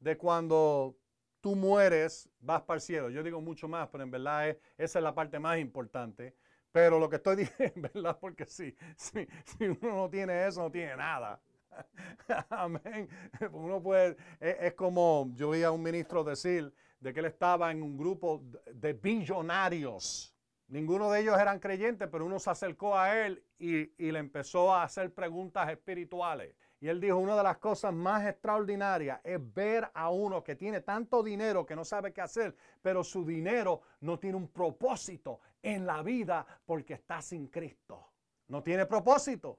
de 0.00 0.16
cuando 0.16 0.96
tú 1.40 1.56
mueres, 1.56 2.28
vas 2.40 2.62
para 2.62 2.76
el 2.76 2.80
cielo. 2.80 3.10
Yo 3.10 3.22
digo 3.22 3.40
mucho 3.40 3.68
más, 3.68 3.88
pero 3.88 4.04
en 4.04 4.10
verdad 4.10 4.48
esa 4.76 4.98
es 4.98 5.02
la 5.02 5.14
parte 5.14 5.38
más 5.38 5.58
importante. 5.58 6.36
Pero 6.72 6.98
lo 6.98 7.08
que 7.08 7.16
estoy 7.16 7.36
diciendo, 7.36 7.88
¿verdad? 7.94 8.18
Porque 8.20 8.44
si, 8.46 8.76
si, 8.96 9.26
si 9.44 9.64
uno 9.64 9.94
no 9.94 10.10
tiene 10.10 10.46
eso, 10.46 10.62
no 10.62 10.70
tiene 10.70 10.96
nada. 10.96 11.40
Amén. 12.50 13.08
Uno 13.52 13.82
puede, 13.82 14.16
es, 14.40 14.74
como 14.74 15.30
yo 15.34 15.50
vi 15.50 15.62
a 15.62 15.70
un 15.70 15.82
ministro 15.82 16.24
decir 16.24 16.72
de 17.00 17.14
que 17.14 17.20
él 17.20 17.26
estaba 17.26 17.70
en 17.70 17.82
un 17.82 17.96
grupo 17.96 18.42
de 18.72 18.92
billonarios. 18.92 20.34
Ninguno 20.68 21.10
de 21.10 21.20
ellos 21.20 21.38
eran 21.38 21.60
creyentes, 21.60 22.08
pero 22.12 22.26
uno 22.26 22.38
se 22.38 22.50
acercó 22.50 22.96
a 22.96 23.24
él 23.24 23.42
y, 23.58 23.90
y 24.02 24.12
le 24.12 24.18
empezó 24.18 24.74
a 24.74 24.82
hacer 24.82 25.12
preguntas 25.14 25.70
espirituales. 25.70 26.54
Y 26.80 26.88
él 26.88 27.00
dijo, 27.00 27.16
una 27.16 27.36
de 27.36 27.42
las 27.42 27.56
cosas 27.58 27.92
más 27.92 28.24
extraordinarias 28.26 29.20
es 29.24 29.40
ver 29.54 29.90
a 29.94 30.10
uno 30.10 30.44
que 30.44 30.54
tiene 30.54 30.82
tanto 30.82 31.22
dinero 31.22 31.66
que 31.66 31.74
no 31.74 31.84
sabe 31.84 32.12
qué 32.12 32.20
hacer, 32.20 32.54
pero 32.82 33.02
su 33.02 33.24
dinero 33.24 33.80
no 34.00 34.18
tiene 34.18 34.36
un 34.36 34.48
propósito 34.48 35.40
en 35.62 35.86
la 35.86 36.02
vida 36.02 36.46
porque 36.64 36.94
está 36.94 37.20
sin 37.20 37.48
Cristo. 37.48 38.12
No 38.46 38.62
tiene 38.62 38.86
propósito. 38.86 39.58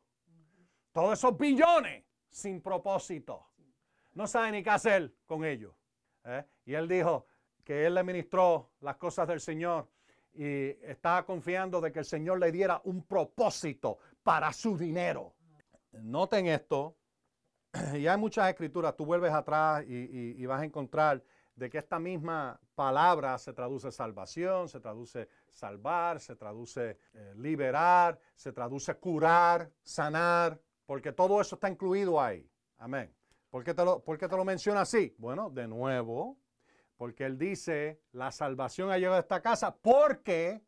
Todos 0.93 1.19
esos 1.19 1.37
billones 1.37 2.05
sin 2.29 2.61
propósito. 2.61 3.47
No 4.13 4.27
sabe 4.27 4.51
ni 4.51 4.63
qué 4.63 4.69
hacer 4.69 5.13
con 5.25 5.43
ellos. 5.43 5.73
¿eh? 6.23 6.45
Y 6.65 6.73
él 6.73 6.87
dijo 6.87 7.25
que 7.63 7.85
él 7.85 7.95
le 7.95 8.03
ministró 8.03 8.71
las 8.79 8.95
cosas 8.95 9.27
del 9.27 9.41
Señor 9.41 9.87
y 10.33 10.69
estaba 10.83 11.25
confiando 11.25 11.81
de 11.81 11.91
que 11.91 11.99
el 11.99 12.05
Señor 12.05 12.39
le 12.39 12.51
diera 12.51 12.81
un 12.85 13.03
propósito 13.03 13.97
para 14.23 14.53
su 14.53 14.77
dinero. 14.77 15.33
Noten 15.91 16.47
esto, 16.47 16.95
y 17.93 18.07
hay 18.07 18.17
muchas 18.17 18.49
escrituras, 18.49 18.95
tú 18.95 19.05
vuelves 19.05 19.31
atrás 19.31 19.83
y, 19.87 20.45
vas 20.45 20.61
a 20.61 20.65
encontrar 20.65 21.23
de 21.55 21.69
que 21.69 21.77
esta 21.77 21.99
misma 21.99 22.59
palabra 22.73 23.37
se 23.37 23.53
traduce 23.53 23.91
salvación, 23.91 24.69
se 24.69 24.79
traduce 24.79 25.27
salvar, 25.49 26.19
se 26.19 26.35
traduce 26.35 26.97
eh, 27.13 27.33
liberar, 27.35 28.17
se 28.33 28.53
traduce 28.53 28.95
curar, 28.95 29.69
sanar, 29.83 30.59
porque 30.85 31.11
todo 31.11 31.41
eso 31.41 31.55
está 31.55 31.69
incluido 31.69 32.19
ahí. 32.21 32.49
Amén. 32.77 33.13
¿Por 33.49 33.63
qué 33.63 33.73
te 33.73 33.83
lo, 33.83 34.01
por 34.03 34.17
te 34.17 34.27
lo 34.27 34.45
menciona 34.45 34.81
así? 34.81 35.13
Bueno, 35.17 35.49
de 35.49 35.67
nuevo, 35.67 36.37
porque 36.99 37.25
él 37.25 37.39
dice, 37.39 38.03
la 38.12 38.29
salvación 38.29 38.91
ha 38.91 38.97
llegado 38.97 39.15
a 39.15 39.21
esta 39.21 39.41
casa 39.41 39.73
porque 39.75 40.62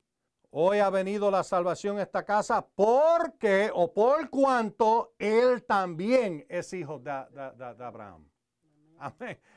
Hoy 0.54 0.80
ha 0.80 0.90
venido 0.90 1.32
la 1.32 1.46
salvación 1.46 1.98
a 1.98 2.02
esta 2.02 2.26
casa 2.26 2.68
porque 2.76 3.72
o 3.74 3.94
por 3.94 4.30
cuanto 4.30 5.16
él 5.18 5.64
también 5.64 6.46
es 6.50 6.74
hijo 6.74 7.00
de, 7.00 7.10
Abraham. 7.10 8.30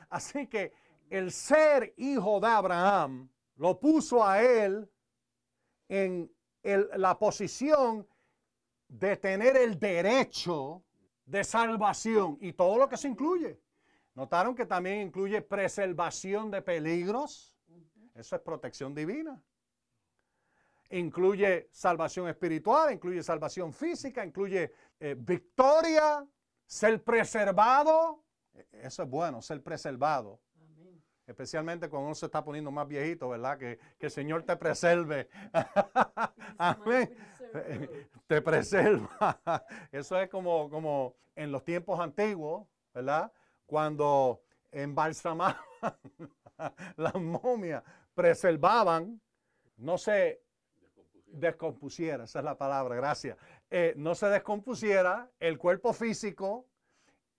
Así 0.09 0.47
que 0.47 0.71
el 1.09 1.33
ser 1.33 1.93
hijo 1.97 2.39
de 2.39 2.47
Abraham 2.47 3.29
lo 3.57 3.77
puso 3.77 4.23
a 4.23 4.41
él 4.41 4.89
en 5.89 6.31
la 6.63 7.19
posición 7.19 8.07
de 8.87 9.17
tener 9.17 9.57
el 9.57 9.77
derecho 9.77 10.81
de 11.25 11.43
salvación 11.43 12.37
y 12.39 12.53
todo 12.53 12.77
lo 12.77 12.87
que 12.87 12.95
se 12.95 13.09
incluye. 13.09 13.59
Notaron 14.15 14.55
que 14.55 14.65
también 14.65 15.01
incluye 15.01 15.41
preservación 15.41 16.49
de 16.49 16.61
peligros. 16.61 17.55
Eso 18.15 18.35
es 18.35 18.41
protección 18.41 18.95
divina 18.95 19.39
incluye 20.89 21.67
salvación 21.71 22.27
espiritual, 22.27 22.93
incluye 22.93 23.23
salvación 23.23 23.73
física, 23.73 24.25
incluye 24.25 24.71
eh, 24.99 25.15
victoria, 25.17 26.25
ser 26.65 27.03
preservado. 27.03 28.23
Eso 28.71 29.03
es 29.03 29.09
bueno, 29.09 29.41
ser 29.41 29.61
preservado. 29.61 30.39
Especialmente 31.25 31.89
cuando 31.89 32.05
uno 32.05 32.15
se 32.15 32.27
está 32.27 32.43
poniendo 32.43 32.69
más 32.69 32.87
viejito, 32.87 33.29
¿verdad? 33.29 33.57
Que, 33.57 33.79
el 33.99 34.11
Señor 34.11 34.43
te 34.43 34.55
preserve. 34.55 35.27
Amén. 36.57 37.17
Te 38.27 38.41
preserva. 38.41 39.41
Eso 39.91 40.19
es 40.19 40.29
como, 40.29 40.69
como 40.69 41.15
en 41.35 41.51
los 41.51 41.63
tiempos 41.63 41.99
antiguos, 41.99 42.67
¿verdad? 42.93 43.31
Cuando 43.65 44.41
embalsamaban 44.71 45.57
las 46.97 47.15
momias, 47.15 47.83
preservaban, 48.13 49.19
no 49.77 49.97
sé, 49.97 50.41
descompusiera, 51.27 52.25
esa 52.25 52.39
es 52.39 52.45
la 52.45 52.57
palabra, 52.57 52.95
gracias, 52.95 53.37
eh, 53.69 53.93
no 53.97 54.15
se 54.15 54.27
descompusiera 54.27 55.29
el 55.39 55.57
cuerpo 55.57 55.93
físico 55.93 56.65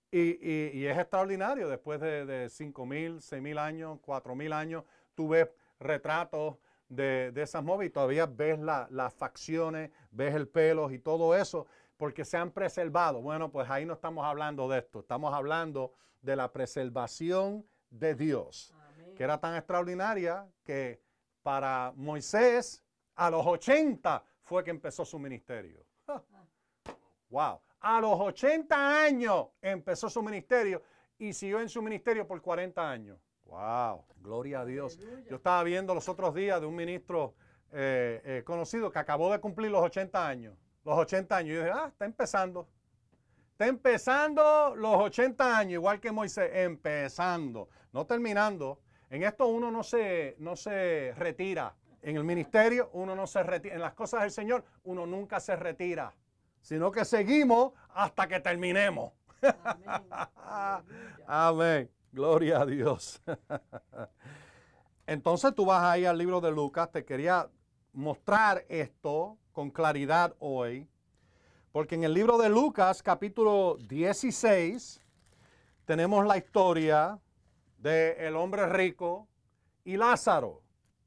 y, 0.09 0.85
es 0.85 0.97
extraordinario, 0.97 1.67
después 1.67 1.99
de, 1.99 2.25
de 2.25 2.49
5 2.49 2.85
mil, 2.85 3.21
6 3.21 3.41
mil 3.41 3.57
años, 3.57 3.99
4 4.01 4.35
mil 4.35 4.53
años, 4.53 4.83
tú 5.15 5.29
ves 5.29 5.49
retratos 5.79 6.57
de, 6.89 7.33
esas 7.35 7.63
móviles 7.63 7.91
y 7.91 7.93
todavía 7.93 8.25
ves 8.25 8.59
las 8.59 9.13
facciones, 9.13 9.91
ves 10.11 10.35
el 10.35 10.47
pelo 10.47 10.91
y 10.91 10.99
todo 10.99 11.35
eso, 11.35 11.67
porque 11.97 12.23
se 12.23 12.37
han 12.37 12.51
preservado. 12.51 13.21
Bueno, 13.21 13.51
pues 13.51 13.69
ahí 13.69 13.85
no 13.85 13.93
estamos 13.93 14.25
hablando 14.25 14.69
de 14.69 14.79
esto, 14.79 14.99
estamos 14.99 15.33
hablando 15.33 15.93
de 16.21 16.35
la 16.35 16.51
preservación 16.51 17.67
de 17.89 18.15
Dios, 18.15 18.73
que 19.15 19.23
era 19.23 19.39
tan 19.39 19.55
extraordinaria 19.55 20.47
que 20.63 21.01
para 21.43 21.93
Moisés 21.95 22.83
a 23.15 23.29
los 23.29 23.45
80 23.45 24.23
fue 24.41 24.63
que 24.63 24.71
empezó 24.71 25.03
su 25.05 25.19
ministerio. 25.19 25.85
Wow. 27.29 27.59
A 27.81 27.99
los 27.99 28.17
80 28.17 29.03
años 29.03 29.47
empezó 29.61 30.09
su 30.09 30.23
ministerio 30.23 30.81
y 31.17 31.33
siguió 31.33 31.59
en 31.59 31.67
su 31.67 31.81
ministerio 31.81 32.25
por 32.25 32.41
40 32.41 32.89
años. 32.89 33.19
Wow. 33.43 34.05
Gloria 34.21 34.61
a 34.61 34.65
Dios. 34.65 34.97
Yo 35.29 35.35
estaba 35.35 35.61
viendo 35.63 35.93
los 35.93 36.07
otros 36.07 36.33
días 36.33 36.61
de 36.61 36.67
un 36.67 36.73
ministro 36.73 37.35
eh, 37.73 38.21
eh, 38.23 38.43
conocido 38.45 38.89
que 38.89 38.99
acabó 38.99 39.29
de 39.29 39.39
cumplir 39.39 39.71
los 39.71 39.83
80 39.83 40.25
años. 40.25 40.57
Los 40.87 40.97
80 40.97 41.37
años. 41.37 41.49
Y 41.49 41.53
yo 41.53 41.59
dije, 41.59 41.73
ah, 41.75 41.89
está 41.89 42.05
empezando. 42.05 42.67
Está 43.51 43.67
empezando 43.67 44.75
los 44.75 44.95
80 44.95 45.57
años, 45.57 45.73
igual 45.73 45.99
que 45.99 46.11
Moisés, 46.11 46.49
empezando, 46.53 47.69
no 47.91 48.05
terminando. 48.05 48.79
En 49.09 49.23
esto 49.23 49.47
uno 49.47 49.69
no 49.69 49.83
se, 49.83 50.35
no 50.39 50.55
se 50.55 51.13
retira 51.15 51.75
en 52.01 52.15
el 52.15 52.23
ministerio 52.23 52.89
uno 52.93 53.15
no 53.15 53.27
se 53.27 53.43
retira, 53.43 53.75
en 53.75 53.81
las 53.81 53.93
cosas 53.93 54.21
del 54.21 54.31
Señor 54.31 54.63
uno 54.83 55.05
nunca 55.05 55.39
se 55.41 55.55
retira, 55.57 56.13
sino 56.61 56.91
que 56.91 57.03
seguimos 57.03 57.73
hasta 57.93 58.27
que 58.27 58.39
terminemos. 58.39 59.11
Amén. 61.27 61.91
Gloria 62.13 62.61
a 62.61 62.65
Dios. 62.65 63.21
Entonces 65.05 65.53
tú 65.53 65.65
vas 65.65 65.83
ahí 65.83 66.05
al 66.05 66.17
libro 66.17 66.39
de 66.39 66.51
Lucas, 66.51 66.91
te 66.91 67.03
quería 67.03 67.49
mostrar 67.97 68.63
esto 68.69 69.39
con 69.51 69.71
claridad 69.71 70.35
hoy, 70.37 70.87
porque 71.71 71.95
en 71.95 72.03
el 72.03 72.13
libro 72.13 72.37
de 72.37 72.47
Lucas 72.47 73.01
capítulo 73.01 73.77
16 73.89 75.03
tenemos 75.83 76.23
la 76.27 76.37
historia 76.37 77.17
del 77.79 78.15
el 78.19 78.35
hombre 78.35 78.67
rico 78.67 79.27
y 79.83 79.97
Lázaro. 79.97 80.61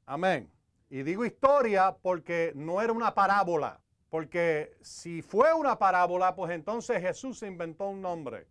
Amén. 0.05 0.51
Y 0.89 1.03
digo 1.03 1.23
historia 1.23 1.95
porque 2.01 2.51
no 2.55 2.81
era 2.81 2.91
una 2.91 3.15
parábola. 3.15 3.79
Porque 4.09 4.75
si 4.81 5.21
fue 5.21 5.53
una 5.53 5.79
parábola, 5.79 6.35
pues 6.35 6.51
entonces 6.51 7.01
Jesús 7.01 7.41
inventó 7.43 7.87
un 7.87 8.01
nombre 8.01 8.47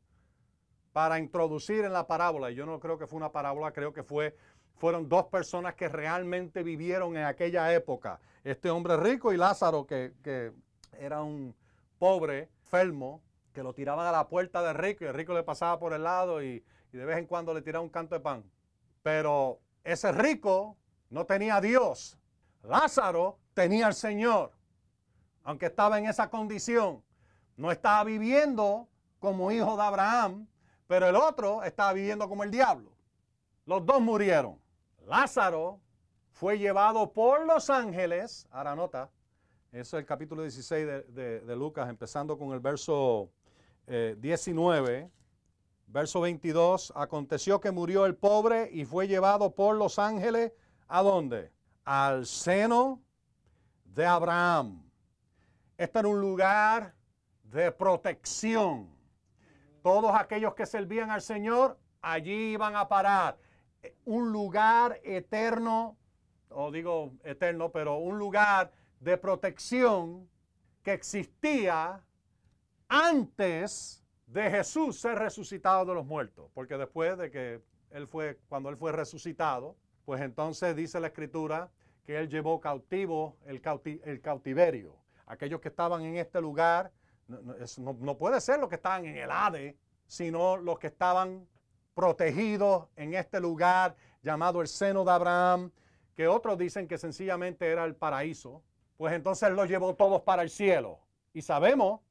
para 0.94 1.18
introducir 1.18 1.85
en 1.85 1.92
la 1.92 2.07
parábola. 2.07 2.50
Yo 2.50 2.64
no 2.64 2.81
creo 2.81 2.96
que 2.96 3.07
fue 3.07 3.18
una 3.18 3.33
parábola, 3.33 3.70
creo 3.72 3.92
que 3.92 4.03
fue, 4.03 4.35
fueron 4.76 5.11
dos 5.11 5.26
personas 5.26 5.74
que 5.74 5.90
realmente 5.90 6.62
vivieron 6.62 7.18
en 7.18 7.24
aquella 7.24 7.70
época. 7.74 8.18
Este 8.44 8.70
hombre 8.70 8.96
rico 8.96 9.33
y 9.33 9.37
Lázaro, 9.37 9.87
que, 9.87 10.14
que 10.22 10.53
era 10.98 11.22
un 11.22 11.55
pobre, 11.98 12.48
enfermo, 12.62 13.22
que 13.53 13.62
lo 13.62 13.74
tiraban 13.74 14.07
a 14.07 14.12
la 14.12 14.29
puerta 14.29 14.62
del 14.62 14.74
rico 14.74 15.05
y 15.05 15.09
el 15.09 15.14
rico 15.14 15.35
le 15.35 15.42
pasaba 15.42 15.79
por 15.79 15.92
el 15.92 16.05
lado 16.05 16.42
y, 16.42 16.64
y 16.92 16.96
de 16.96 17.05
vez 17.05 17.18
en 17.18 17.26
cuando 17.26 17.53
le 17.53 17.62
tiraba 17.62 17.83
un 17.83 17.90
canto 17.90 18.14
de 18.14 18.20
pan. 18.20 18.44
Pero 19.03 19.61
ese 19.85 20.12
rico 20.12 20.76
no 21.11 21.26
tenía 21.26 21.57
a 21.57 21.61
Dios. 21.61 22.18
Lázaro 22.62 23.38
tenía 23.55 23.87
al 23.87 23.94
Señor. 23.94 24.53
Aunque 25.42 25.66
estaba 25.66 25.98
en 25.98 26.07
esa 26.07 26.31
condición, 26.31 27.03
no 27.57 27.70
estaba 27.70 28.05
viviendo 28.05 28.88
como 29.18 29.50
hijo 29.50 29.76
de 29.76 29.83
Abraham, 29.83 30.46
pero 30.87 31.09
el 31.09 31.16
otro 31.16 31.62
estaba 31.62 31.92
viviendo 31.92 32.29
como 32.29 32.44
el 32.44 32.50
diablo. 32.50 32.92
Los 33.66 33.85
dos 33.85 34.00
murieron. 34.00 34.59
Lázaro 35.07 35.81
fue 36.31 36.59
llevado 36.59 37.12
por 37.12 37.47
los 37.47 37.71
ángeles, 37.71 38.47
ahora 38.51 38.75
nota, 38.75 39.11
eso 39.73 39.97
es 39.97 40.01
el 40.01 40.07
capítulo 40.07 40.43
16 40.43 40.87
de, 41.14 41.57
Lucas, 41.57 41.88
empezando 41.88 42.37
con 42.38 42.53
el 42.53 42.61
verso 42.61 43.31
19. 43.87 44.99
Eh, 44.99 45.11
verso 45.87 46.21
22, 46.21 46.93
aconteció 46.97 47.61
que 47.61 47.71
murió 47.71 48.07
el 48.07 48.16
pobre 48.16 48.69
y 48.73 48.85
fue 48.85 49.09
llevado 49.09 49.55
por 49.55 49.77
los 49.77 49.99
ángeles 49.99 50.53
¿A 50.93 51.03
dónde? 51.03 51.53
Al 51.85 52.27
seno 52.27 53.01
de 53.85 54.05
Abraham. 54.05 54.83
Este 55.79 56.01
era 56.01 56.09
un 56.09 56.21
lugar 56.21 56.97
de 57.45 57.71
protección. 57.71 58.90
Todos 59.85 60.12
aquellos 60.12 60.55
que 60.55 60.66
servían 60.66 61.12
al 61.12 61.23
Señor 61.23 61.79
allí 62.03 62.55
iban 62.55 62.75
a 62.75 62.88
parar. 62.88 63.38
Un 64.05 64.33
lugar 64.33 65.01
eterno, 65.05 65.97
o 66.51 66.71
digo 66.71 67.13
eterno, 67.25 67.71
pero 67.71 67.99
un 67.99 68.19
lugar 68.19 68.73
de 69.01 69.17
protección 69.17 70.29
que 70.83 70.93
existía 70.93 72.03
antes 72.89 74.05
de 74.27 74.51
Jesús 74.51 74.99
ser 74.99 75.19
resucitado 75.19 75.85
de 75.87 75.95
los 75.95 76.07
muertos. 76.07 76.51
Porque 76.55 76.77
después 76.77 77.17
de 77.19 77.31
que 77.31 77.63
él 77.91 78.07
fue, 78.07 78.39
cuando 78.49 78.69
él 78.69 78.77
fue 78.77 78.93
resucitado, 78.93 79.77
pues 80.05 80.21
entonces 80.21 80.75
dice 80.77 81.01
la 81.01 81.09
escritura 81.09 81.71
que 82.05 82.19
él 82.19 82.29
llevó 82.29 82.61
cautivo 82.61 83.37
el, 83.47 83.61
cautiverio. 83.61 84.97
Aquellos 85.27 85.61
que 85.61 85.69
estaban 85.69 86.03
en 86.03 86.17
este 86.17 86.41
lugar, 86.41 86.91
no, 87.29 88.17
puede 88.19 88.41
ser 88.41 88.59
los 88.59 88.69
que 88.69 88.77
estaban 88.77 89.05
en 89.05 89.17
el 89.17 89.31
Hade, 89.31 89.77
sino 90.07 90.57
los 90.57 90.79
que 90.79 90.89
estaban 90.89 91.47
protegidos 91.95 92.89
en 92.97 93.15
este 93.15 93.41
lugar 93.41 93.95
llamado 94.23 94.61
el 94.61 94.69
seno 94.69 95.05
de 95.05 95.13
Abraham, 95.13 95.71
que 96.21 96.29
otros 96.29 96.59
dicen 96.59 96.87
que 96.87 96.99
sencillamente 96.99 97.67
era 97.67 97.83
el 97.87 97.97
paraíso, 97.97 98.63
pues 98.99 99.15
entonces 99.15 99.51
los 99.53 99.67
llevó 99.67 99.95
todos 99.95 100.21
para 100.21 100.43
el 100.43 100.51
cielo. 100.51 101.01
Y 101.33 101.41
sabemos 101.41 102.03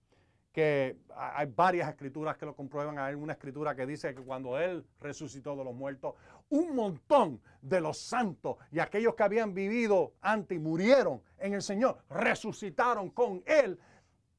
que 0.51 0.97
hay 1.15 1.45
varias 1.45 1.87
escrituras 1.87 2.35
que 2.35 2.47
lo 2.47 2.55
comprueban. 2.55 2.97
Hay 2.97 3.13
una 3.13 3.33
escritura 3.33 3.75
que 3.75 3.85
dice 3.85 4.15
que 4.15 4.23
cuando 4.23 4.57
Él 4.57 4.83
resucitó 4.99 5.55
de 5.55 5.63
los 5.63 5.75
muertos, 5.75 6.15
un 6.49 6.75
montón 6.75 7.39
de 7.61 7.81
los 7.81 7.99
santos 7.99 8.57
y 8.71 8.79
aquellos 8.79 9.13
que 9.13 9.21
habían 9.21 9.53
vivido 9.53 10.15
antes 10.21 10.55
y 10.55 10.59
murieron 10.59 11.21
en 11.37 11.53
el 11.53 11.61
Señor, 11.61 11.99
resucitaron 12.09 13.11
con 13.11 13.43
Él 13.45 13.79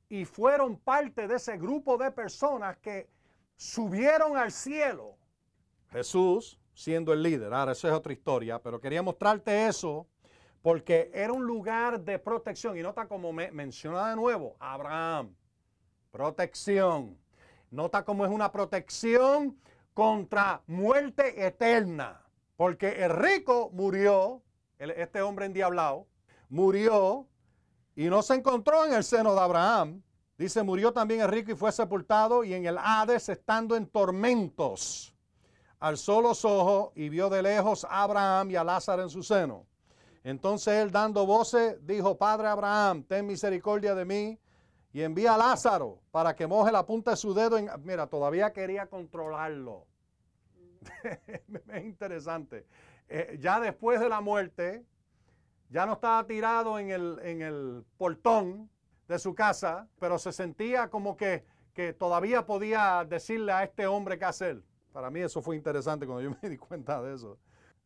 y 0.08 0.24
fueron 0.24 0.78
parte 0.78 1.28
de 1.28 1.36
ese 1.36 1.56
grupo 1.58 1.96
de 1.96 2.10
personas 2.10 2.76
que 2.78 3.08
subieron 3.54 4.36
al 4.36 4.50
cielo. 4.50 5.14
Jesús 5.92 6.59
siendo 6.80 7.12
el 7.12 7.22
líder. 7.22 7.52
Ahora, 7.52 7.72
eso 7.72 7.88
es 7.88 7.94
otra 7.94 8.12
historia, 8.12 8.58
pero 8.58 8.80
quería 8.80 9.02
mostrarte 9.02 9.66
eso 9.66 10.06
porque 10.62 11.10
era 11.12 11.32
un 11.32 11.44
lugar 11.44 12.00
de 12.00 12.18
protección. 12.18 12.76
Y 12.78 12.82
nota 12.82 13.06
como 13.06 13.32
me 13.32 13.50
menciona 13.50 14.08
de 14.08 14.16
nuevo, 14.16 14.56
Abraham, 14.58 15.34
Protección. 16.10 17.18
Nota 17.70 18.04
cómo 18.04 18.24
es 18.24 18.32
una 18.32 18.50
protección 18.50 19.58
contra 19.94 20.62
muerte 20.66 21.46
eterna. 21.46 22.22
Porque 22.56 23.04
el 23.04 23.10
rico 23.10 23.70
murió, 23.72 24.42
este 24.78 25.22
hombre 25.22 25.46
endiablado, 25.46 26.06
murió 26.48 27.28
y 27.94 28.06
no 28.06 28.22
se 28.22 28.34
encontró 28.34 28.86
en 28.86 28.94
el 28.94 29.04
seno 29.04 29.34
de 29.34 29.40
Abraham. 29.40 30.02
Dice, 30.36 30.62
murió 30.62 30.92
también 30.92 31.20
el 31.20 31.28
rico 31.28 31.52
y 31.52 31.54
fue 31.54 31.70
sepultado 31.70 32.42
y 32.42 32.54
en 32.54 32.64
el 32.64 32.78
Hades 32.78 33.28
estando 33.28 33.76
en 33.76 33.86
tormentos. 33.86 35.14
Alzó 35.80 36.20
los 36.20 36.44
ojos 36.44 36.92
y 36.94 37.08
vio 37.08 37.30
de 37.30 37.42
lejos 37.42 37.84
a 37.84 38.02
Abraham 38.02 38.50
y 38.50 38.56
a 38.56 38.64
Lázaro 38.64 39.02
en 39.02 39.10
su 39.10 39.22
seno. 39.22 39.66
Entonces 40.22 40.74
él 40.74 40.90
dando 40.90 41.24
voces 41.24 41.78
dijo, 41.86 42.18
Padre 42.18 42.48
Abraham, 42.48 43.02
ten 43.04 43.26
misericordia 43.26 43.94
de 43.94 44.04
mí 44.04 44.38
y 44.92 45.00
envía 45.00 45.34
a 45.34 45.38
Lázaro 45.38 45.98
para 46.10 46.36
que 46.36 46.46
moje 46.46 46.70
la 46.70 46.84
punta 46.84 47.12
de 47.12 47.16
su 47.16 47.32
dedo. 47.32 47.56
En, 47.56 47.70
mira, 47.82 48.06
todavía 48.06 48.52
quería 48.52 48.86
controlarlo. 48.86 49.86
es 51.72 51.84
interesante. 51.84 52.66
Eh, 53.08 53.38
ya 53.40 53.58
después 53.58 54.00
de 54.00 54.08
la 54.08 54.20
muerte, 54.20 54.84
ya 55.70 55.86
no 55.86 55.94
estaba 55.94 56.26
tirado 56.26 56.78
en 56.78 56.90
el, 56.90 57.18
en 57.22 57.42
el 57.42 57.84
portón 57.96 58.68
de 59.08 59.18
su 59.18 59.34
casa, 59.34 59.88
pero 59.98 60.18
se 60.18 60.32
sentía 60.32 60.90
como 60.90 61.16
que, 61.16 61.44
que 61.72 61.92
todavía 61.92 62.44
podía 62.44 63.06
decirle 63.08 63.52
a 63.52 63.64
este 63.64 63.86
hombre 63.86 64.18
qué 64.18 64.24
hacer. 64.26 64.62
Para 64.92 65.10
mí 65.10 65.20
eso 65.20 65.40
fue 65.40 65.56
interesante 65.56 66.06
cuando 66.06 66.22
yo 66.22 66.36
me 66.42 66.48
di 66.48 66.58
cuenta 66.58 67.00
de 67.02 67.14
eso. 67.14 67.38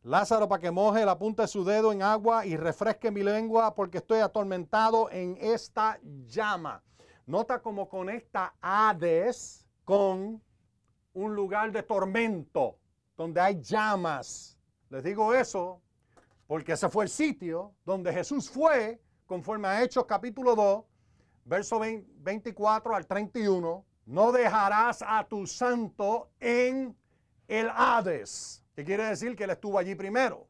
Lázaro 0.03 0.47
para 0.47 0.61
que 0.61 0.69
moje 0.69 1.03
la 1.03 1.17
punta 1.17 1.43
de 1.43 1.47
su 1.47 1.63
dedo 1.63 1.91
en 1.91 2.03
agua 2.03 2.45
y 2.45 2.57
refresque 2.57 3.09
mi 3.09 3.23
lengua 3.23 3.73
porque 3.73 3.97
estoy 3.97 4.19
atormentado 4.19 5.09
en 5.09 5.37
esta 5.41 5.99
llama. 6.27 6.83
Nota 7.25 7.59
cómo 7.59 7.89
conecta 7.89 8.53
Hades 8.61 9.65
con 9.83 10.41
un 11.13 11.35
lugar 11.35 11.71
de 11.71 11.81
tormento, 11.81 12.77
donde 13.17 13.41
hay 13.41 13.59
llamas. 13.61 14.59
Les 14.89 15.03
digo 15.03 15.33
eso 15.33 15.81
porque 16.45 16.73
ese 16.73 16.87
fue 16.89 17.05
el 17.05 17.09
sitio 17.09 17.73
donde 17.83 18.13
Jesús 18.13 18.49
fue, 18.49 19.01
conforme 19.25 19.67
a 19.67 19.81
Hechos 19.81 20.05
capítulo 20.05 20.55
2, 20.55 20.83
verso 21.45 21.79
24 21.79 22.95
al 22.95 23.07
31. 23.07 23.83
No 24.05 24.31
dejarás 24.31 25.03
a 25.05 25.27
tu 25.27 25.47
santo 25.47 26.29
en 26.39 26.95
el 27.47 27.69
Hades. 27.69 28.63
¿Qué 28.75 28.83
quiere 28.83 29.05
decir? 29.05 29.35
Que 29.35 29.45
Él 29.45 29.49
estuvo 29.49 29.79
allí 29.79 29.95
primero. 29.95 30.47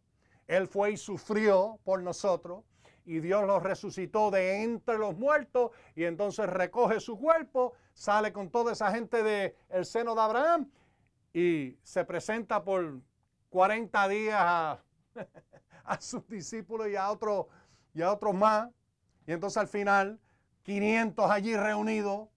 Él 0.48 0.68
fue 0.68 0.92
y 0.92 0.98
sufrió 0.98 1.80
por 1.84 2.04
nosotros 2.04 2.64
y 3.06 3.20
Dios 3.20 3.46
lo 3.46 3.60
resucitó 3.60 4.32
de 4.32 4.64
entre 4.64 4.98
los 4.98 5.16
muertos 5.16 5.72
y 5.96 6.04
entonces 6.04 6.48
recoge 6.48 7.00
su 7.00 7.18
cuerpo, 7.18 7.74
sale 7.94 8.34
con 8.34 8.50
toda 8.50 8.74
esa 8.74 8.92
gente 8.92 9.24
del 9.24 9.56
el 9.70 9.86
seno 9.86 10.16
de 10.16 10.22
Abraham 10.22 10.70
y 11.32 11.78
se 11.84 12.04
presenta 12.04 12.64
por 12.64 13.00
40 13.50 14.08
días 14.08 14.40
a, 15.86 16.02
sus 16.02 16.28
discípulos 16.28 16.88
y 16.90 16.96
a, 16.96 17.12
otros, 17.12 17.46
y 17.94 18.02
a 18.02 18.12
otros 18.12 18.34
más. 18.34 18.70
Y 19.28 19.34
entonces 19.34 19.58
al 19.58 19.68
final, 19.68 20.20
500 20.64 21.30
allí 21.30 21.56
reunidos 21.56 22.30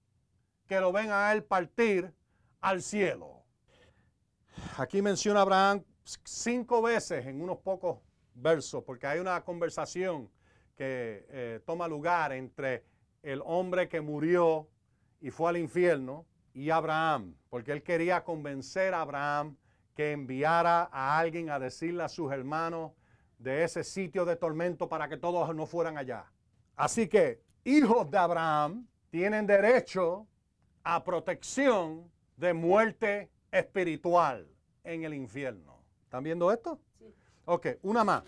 que 0.68 0.80
lo 0.80 0.92
ven 0.92 1.10
a 1.10 1.32
él 1.32 1.42
partir 1.42 2.12
al 2.60 2.82
cielo. 2.82 3.42
Aquí 4.76 5.02
menciona 5.02 5.40
Abraham 5.40 5.82
cinco 6.24 6.82
veces 6.82 7.26
en 7.26 7.40
unos 7.40 7.58
pocos 7.58 7.98
versos, 8.34 8.84
porque 8.84 9.06
hay 9.06 9.18
una 9.18 9.42
conversación 9.44 10.30
que 10.76 11.26
eh, 11.30 11.60
toma 11.66 11.88
lugar 11.88 12.32
entre 12.32 12.84
el 13.22 13.42
hombre 13.44 13.88
que 13.88 14.00
murió 14.00 14.68
y 15.20 15.30
fue 15.30 15.50
al 15.50 15.56
infierno 15.56 16.26
y 16.52 16.70
Abraham, 16.70 17.36
porque 17.50 17.72
él 17.72 17.82
quería 17.82 18.22
convencer 18.22 18.94
a 18.94 19.00
Abraham 19.00 19.56
que 19.94 20.12
enviara 20.12 20.88
a 20.92 21.18
alguien 21.18 21.50
a 21.50 21.58
decirle 21.58 22.04
a 22.04 22.08
sus 22.08 22.30
hermanos 22.30 22.92
de 23.38 23.64
ese 23.64 23.82
sitio 23.82 24.24
de 24.24 24.36
tormento 24.36 24.88
para 24.88 25.08
que 25.08 25.16
todos 25.16 25.54
no 25.54 25.66
fueran 25.66 25.98
allá. 25.98 26.30
Así 26.76 27.08
que 27.08 27.42
hijos 27.64 28.08
de 28.10 28.18
Abraham 28.18 28.86
tienen 29.10 29.46
derecho 29.46 30.26
a 30.90 31.04
protección 31.04 32.10
de 32.38 32.54
muerte 32.54 33.30
espiritual 33.52 34.48
en 34.82 35.04
el 35.04 35.12
infierno. 35.12 35.82
¿Están 36.04 36.24
viendo 36.24 36.50
esto? 36.50 36.80
Sí. 36.98 37.14
Ok, 37.44 37.66
una 37.82 38.04
más. 38.04 38.22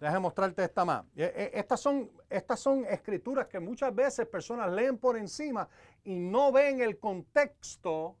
Déjame 0.00 0.20
mostrarte 0.20 0.64
esta 0.64 0.82
más. 0.86 1.04
E, 1.14 1.24
e, 1.24 1.58
estas 1.58 1.78
son, 1.78 2.10
estas 2.30 2.58
son 2.58 2.86
escrituras 2.86 3.48
que 3.48 3.60
muchas 3.60 3.94
veces 3.94 4.26
personas 4.26 4.72
leen 4.72 4.96
por 4.96 5.18
encima 5.18 5.68
y 6.02 6.14
no 6.14 6.50
ven 6.50 6.80
el 6.80 6.98
contexto 6.98 8.16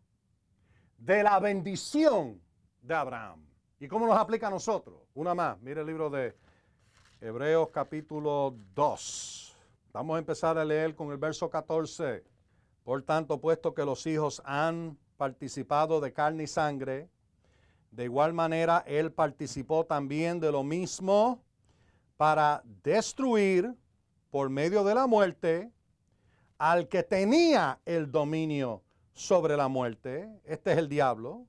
de 0.98 1.22
la 1.22 1.40
bendición 1.40 2.38
de 2.82 2.94
Abraham. 2.94 3.42
¿Y 3.78 3.88
cómo 3.88 4.06
nos 4.06 4.18
aplica 4.18 4.48
a 4.48 4.50
nosotros? 4.50 5.00
Una 5.14 5.34
más. 5.34 5.58
Mire 5.62 5.80
el 5.80 5.86
libro 5.86 6.10
de 6.10 6.36
Hebreos 7.18 7.70
capítulo 7.70 8.54
2. 8.74 9.56
Vamos 9.94 10.16
a 10.16 10.18
empezar 10.18 10.58
a 10.58 10.66
leer 10.66 10.94
con 10.94 11.10
el 11.12 11.16
verso 11.16 11.48
14. 11.48 12.39
Por 12.84 13.02
tanto, 13.02 13.40
puesto 13.40 13.74
que 13.74 13.84
los 13.84 14.06
hijos 14.06 14.42
han 14.44 14.98
participado 15.16 16.00
de 16.00 16.12
carne 16.12 16.44
y 16.44 16.46
sangre, 16.46 17.08
de 17.90 18.04
igual 18.04 18.32
manera 18.32 18.84
Él 18.86 19.12
participó 19.12 19.84
también 19.84 20.40
de 20.40 20.52
lo 20.52 20.62
mismo 20.62 21.42
para 22.16 22.62
destruir 22.82 23.74
por 24.30 24.48
medio 24.48 24.84
de 24.84 24.94
la 24.94 25.06
muerte 25.06 25.70
al 26.58 26.88
que 26.88 27.02
tenía 27.02 27.80
el 27.84 28.10
dominio 28.10 28.82
sobre 29.12 29.56
la 29.56 29.68
muerte, 29.68 30.28
este 30.44 30.72
es 30.72 30.78
el 30.78 30.88
diablo, 30.88 31.46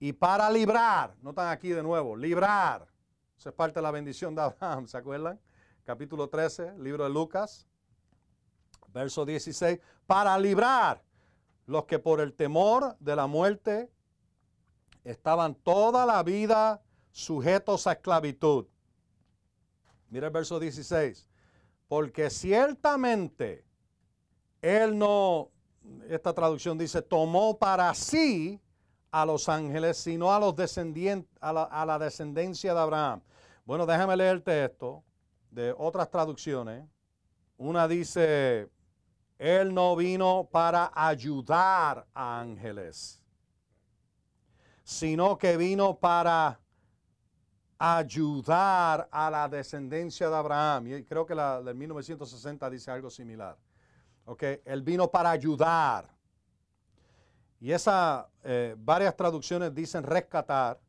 y 0.00 0.12
para 0.12 0.50
librar, 0.50 1.14
notan 1.22 1.48
aquí 1.48 1.70
de 1.70 1.82
nuevo, 1.82 2.16
librar, 2.16 2.86
es 3.36 3.52
parte 3.52 3.74
de 3.74 3.82
la 3.82 3.90
bendición 3.90 4.34
de 4.34 4.42
Abraham, 4.42 4.86
¿se 4.86 4.96
acuerdan? 4.96 5.38
Capítulo 5.84 6.28
13, 6.28 6.78
libro 6.78 7.04
de 7.04 7.10
Lucas, 7.10 7.66
verso 8.94 9.26
16, 9.26 9.78
para 10.06 10.38
librar 10.38 11.02
los 11.66 11.84
que 11.84 11.98
por 11.98 12.20
el 12.20 12.32
temor 12.32 12.96
de 13.00 13.16
la 13.16 13.26
muerte 13.26 13.90
estaban 15.02 15.54
toda 15.54 16.06
la 16.06 16.22
vida 16.22 16.82
sujetos 17.10 17.86
a 17.86 17.92
esclavitud. 17.92 18.66
Mira 20.08 20.28
el 20.28 20.32
verso 20.32 20.58
16. 20.58 21.28
Porque 21.88 22.30
ciertamente 22.30 23.64
él 24.62 24.96
no, 24.98 25.50
esta 26.08 26.32
traducción 26.32 26.78
dice, 26.78 27.02
tomó 27.02 27.58
para 27.58 27.92
sí 27.94 28.60
a 29.10 29.26
los 29.26 29.48
ángeles, 29.48 29.98
sino 29.98 30.32
a 30.32 30.40
los 30.40 30.54
a 31.40 31.52
la, 31.52 31.84
la 31.86 31.98
descendencia 31.98 32.74
de 32.74 32.80
Abraham. 32.80 33.22
Bueno, 33.64 33.86
déjame 33.86 34.16
leerte 34.16 34.64
esto 34.64 35.04
de 35.50 35.74
otras 35.76 36.10
traducciones. 36.10 36.84
Una 37.56 37.86
dice, 37.86 38.68
él 39.44 39.74
no 39.74 39.94
vino 39.94 40.48
para 40.50 40.90
ayudar 40.94 42.06
a 42.14 42.40
ángeles, 42.40 43.22
sino 44.82 45.36
que 45.36 45.58
vino 45.58 45.98
para 45.98 46.58
ayudar 47.76 49.06
a 49.12 49.30
la 49.30 49.46
descendencia 49.46 50.30
de 50.30 50.34
Abraham. 50.34 50.86
Y 50.86 51.04
creo 51.04 51.26
que 51.26 51.34
la 51.34 51.60
del 51.60 51.74
1960 51.74 52.70
dice 52.70 52.90
algo 52.90 53.10
similar. 53.10 53.58
Okay, 54.24 54.62
él 54.64 54.80
vino 54.80 55.10
para 55.10 55.32
ayudar. 55.32 56.08
Y 57.60 57.70
esas 57.70 58.24
eh, 58.44 58.74
varias 58.78 59.14
traducciones 59.14 59.74
dicen 59.74 60.04
rescatar. 60.04 60.80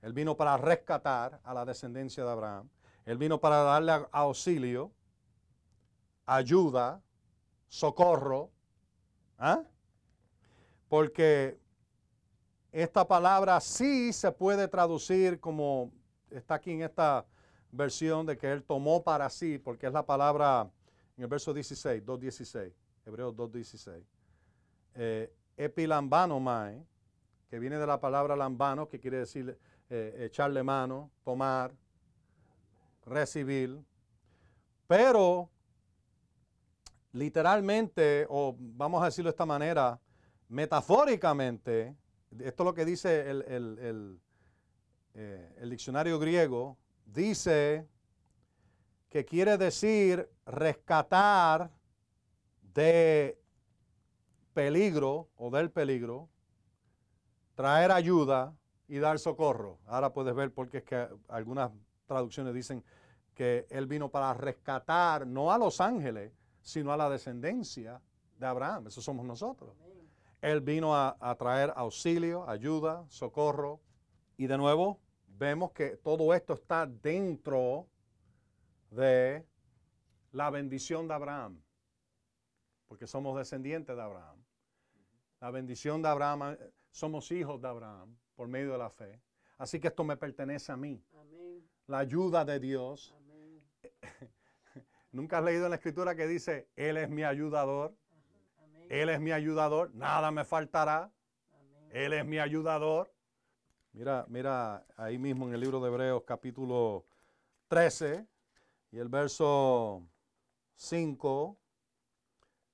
Él 0.00 0.12
vino 0.12 0.36
para 0.36 0.56
rescatar 0.56 1.40
a 1.42 1.52
la 1.52 1.64
descendencia 1.64 2.24
de 2.24 2.30
Abraham. 2.30 2.68
Él 3.04 3.18
vino 3.18 3.40
para 3.40 3.64
darle 3.64 4.06
auxilio, 4.12 4.92
ayuda, 6.24 7.02
socorro. 7.72 8.50
¿ah? 9.38 9.64
Porque 10.90 11.58
esta 12.70 13.08
palabra 13.08 13.58
sí 13.60 14.12
se 14.12 14.30
puede 14.30 14.68
traducir 14.68 15.40
como 15.40 15.90
está 16.30 16.56
aquí 16.56 16.72
en 16.72 16.82
esta 16.82 17.24
versión 17.70 18.26
de 18.26 18.36
que 18.36 18.52
él 18.52 18.62
tomó 18.62 19.02
para 19.02 19.30
sí, 19.30 19.56
porque 19.56 19.86
es 19.86 19.92
la 19.94 20.04
palabra 20.04 20.70
en 21.16 21.22
el 21.24 21.28
verso 21.28 21.54
16, 21.54 22.04
2.16, 22.04 22.72
Hebreos 23.06 23.34
2.16. 23.34 24.04
Eh, 24.94 25.32
epilambano 25.56 26.38
mae, 26.40 26.84
que 27.48 27.58
viene 27.58 27.78
de 27.78 27.86
la 27.86 27.98
palabra 27.98 28.36
lambano, 28.36 28.86
que 28.86 29.00
quiere 29.00 29.16
decir 29.16 29.58
eh, 29.88 30.26
echarle 30.26 30.62
mano, 30.62 31.10
tomar, 31.24 31.72
recibir. 33.06 33.82
Pero 34.86 35.48
literalmente, 37.12 38.26
o 38.28 38.56
vamos 38.58 39.02
a 39.02 39.06
decirlo 39.06 39.28
de 39.28 39.34
esta 39.34 39.46
manera, 39.46 40.00
metafóricamente, 40.48 41.96
esto 42.38 42.62
es 42.62 42.66
lo 42.66 42.74
que 42.74 42.84
dice 42.84 43.30
el, 43.30 44.20
eh, 45.14 45.54
el 45.58 45.70
diccionario 45.70 46.18
griego, 46.18 46.78
dice 47.04 47.86
que 49.10 49.24
quiere 49.24 49.58
decir 49.58 50.28
rescatar 50.46 51.70
de 52.74 53.38
peligro 54.54 55.28
o 55.36 55.50
del 55.50 55.70
peligro, 55.70 56.30
traer 57.54 57.90
ayuda 57.92 58.56
y 58.88 58.98
dar 58.98 59.18
socorro. 59.18 59.78
Ahora 59.86 60.12
puedes 60.12 60.34
ver 60.34 60.52
porque 60.52 60.78
es 60.78 60.84
que 60.84 61.08
algunas 61.28 61.70
traducciones 62.06 62.54
dicen 62.54 62.82
que 63.34 63.66
él 63.70 63.86
vino 63.86 64.10
para 64.10 64.32
rescatar 64.34 65.26
no 65.26 65.52
a 65.52 65.58
los 65.58 65.80
ángeles, 65.80 66.32
sino 66.62 66.92
a 66.92 66.96
la 66.96 67.10
descendencia 67.10 68.00
de 68.38 68.46
Abraham. 68.46 68.86
Eso 68.86 69.02
somos 69.02 69.26
nosotros. 69.26 69.76
Él 70.40 70.60
vino 70.60 70.94
a, 70.94 71.16
a 71.20 71.34
traer 71.36 71.72
auxilio, 71.76 72.48
ayuda, 72.48 73.04
socorro. 73.08 73.80
Y 74.36 74.46
de 74.46 74.56
nuevo, 74.58 75.00
vemos 75.26 75.72
que 75.72 75.96
todo 75.96 76.34
esto 76.34 76.54
está 76.54 76.86
dentro 76.86 77.86
de 78.90 79.46
la 80.32 80.50
bendición 80.50 81.06
de 81.06 81.14
Abraham, 81.14 81.62
porque 82.88 83.06
somos 83.06 83.36
descendientes 83.36 83.94
de 83.94 84.02
Abraham. 84.02 84.42
La 85.40 85.50
bendición 85.50 86.02
de 86.02 86.08
Abraham, 86.08 86.56
somos 86.90 87.30
hijos 87.32 87.60
de 87.60 87.68
Abraham 87.68 88.16
por 88.34 88.48
medio 88.48 88.72
de 88.72 88.78
la 88.78 88.90
fe. 88.90 89.20
Así 89.58 89.78
que 89.78 89.88
esto 89.88 90.04
me 90.04 90.16
pertenece 90.16 90.72
a 90.72 90.76
mí. 90.76 91.02
La 91.86 91.98
ayuda 91.98 92.44
de 92.44 92.58
Dios. 92.58 93.14
Nunca 95.12 95.38
has 95.38 95.44
leído 95.44 95.64
en 95.64 95.70
la 95.70 95.76
escritura 95.76 96.16
que 96.16 96.26
dice, 96.26 96.68
Él 96.74 96.96
es 96.96 97.08
mi 97.08 97.22
ayudador. 97.22 97.94
Él 98.88 99.08
es 99.08 99.20
mi 99.20 99.30
ayudador, 99.32 99.94
nada 99.94 100.30
me 100.30 100.44
faltará. 100.44 101.12
Él 101.90 102.12
es 102.14 102.24
mi 102.24 102.38
ayudador. 102.38 103.12
Mira, 103.92 104.24
mira 104.28 104.86
ahí 104.96 105.18
mismo 105.18 105.46
en 105.46 105.54
el 105.54 105.60
libro 105.60 105.80
de 105.80 105.88
Hebreos 105.88 106.22
capítulo 106.26 107.04
13 107.68 108.26
y 108.90 108.98
el 108.98 109.08
verso 109.08 110.06
5, 110.76 111.58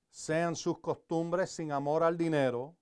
sean 0.09 0.55
sus 0.55 0.79
costumbres 0.79 1.51
sin 1.51 1.71
amor 1.71 2.03
al 2.03 2.17
dinero, 2.17 2.75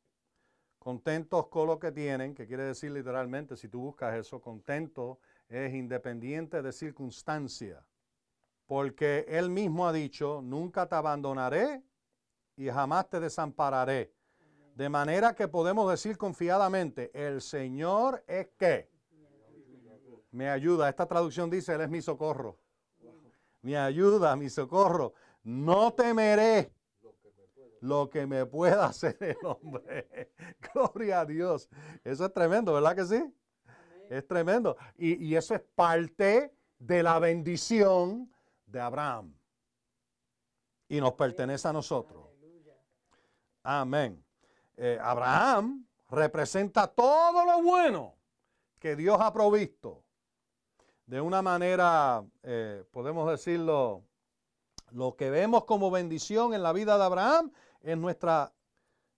contentos 0.79 1.47
con 1.47 1.67
lo 1.67 1.79
que 1.79 1.91
tienen, 1.91 2.33
que 2.33 2.47
quiere 2.47 2.63
decir 2.63 2.91
literalmente, 2.91 3.57
si 3.57 3.67
tú 3.67 3.81
buscas 3.81 4.15
eso, 4.15 4.41
contento 4.41 5.19
es 5.49 5.73
independiente 5.73 6.61
de 6.61 6.71
circunstancia, 6.71 7.85
porque 8.67 9.25
él 9.27 9.49
mismo 9.49 9.87
ha 9.87 9.93
dicho, 9.93 10.41
nunca 10.43 10.85
te 10.87 10.95
abandonaré 10.95 11.81
y 12.55 12.67
jamás 12.69 13.09
te 13.09 13.19
desampararé. 13.19 14.13
De 14.75 14.89
manera 14.89 15.33
que 15.33 15.47
podemos 15.47 15.89
decir 15.89 16.17
confiadamente, 16.17 17.09
el 17.13 17.41
Señor 17.41 18.23
es 18.27 18.49
que 18.57 18.91
me 20.29 20.49
ayuda. 20.49 20.87
Esta 20.87 21.07
traducción 21.07 21.49
dice, 21.49 21.73
Él 21.73 21.81
es 21.81 21.89
mi 21.89 22.01
socorro 22.01 22.59
mi 23.67 23.75
ayuda, 23.75 24.35
mi 24.37 24.49
socorro. 24.49 25.13
No 25.43 25.93
temeré 25.93 26.71
lo 27.81 28.09
que 28.09 28.25
me 28.25 28.45
pueda 28.45 28.85
hacer 28.85 29.17
el 29.19 29.37
hombre. 29.43 30.31
Gloria 30.73 31.21
a 31.21 31.25
Dios. 31.25 31.69
Eso 32.03 32.25
es 32.25 32.33
tremendo, 32.33 32.73
¿verdad 32.73 32.95
que 32.95 33.05
sí? 33.05 33.33
Es 34.09 34.25
tremendo. 34.25 34.77
Y, 34.97 35.35
eso 35.35 35.53
es 35.53 35.61
parte 35.75 36.53
de 36.79 37.03
la 37.03 37.19
bendición 37.19 38.31
de 38.67 38.79
Abraham. 38.79 39.35
Y 40.87 41.01
nos 41.01 41.13
pertenece 41.13 41.67
a 41.67 41.73
nosotros. 41.73 42.27
Amén. 43.63 44.23
Eh, 44.77 44.99
Abraham 45.01 45.85
representa 46.09 46.87
todo 46.87 47.43
lo 47.43 47.63
bueno 47.63 48.15
que 48.79 48.95
Dios 48.95 49.17
ha 49.19 49.33
provisto 49.33 50.05
de 51.07 51.21
una 51.21 51.41
manera, 51.41 52.23
eh, 52.43 52.83
podemos 52.91 53.29
decirlo, 53.29 54.03
lo 54.91 55.15
que 55.15 55.29
vemos 55.29 55.63
como 55.63 55.89
bendición 55.89 56.53
en 56.53 56.61
la 56.61 56.73
vida 56.73 56.97
de 56.97 57.03
Abraham 57.03 57.51
es 57.79 57.97
nuestra 57.97 58.53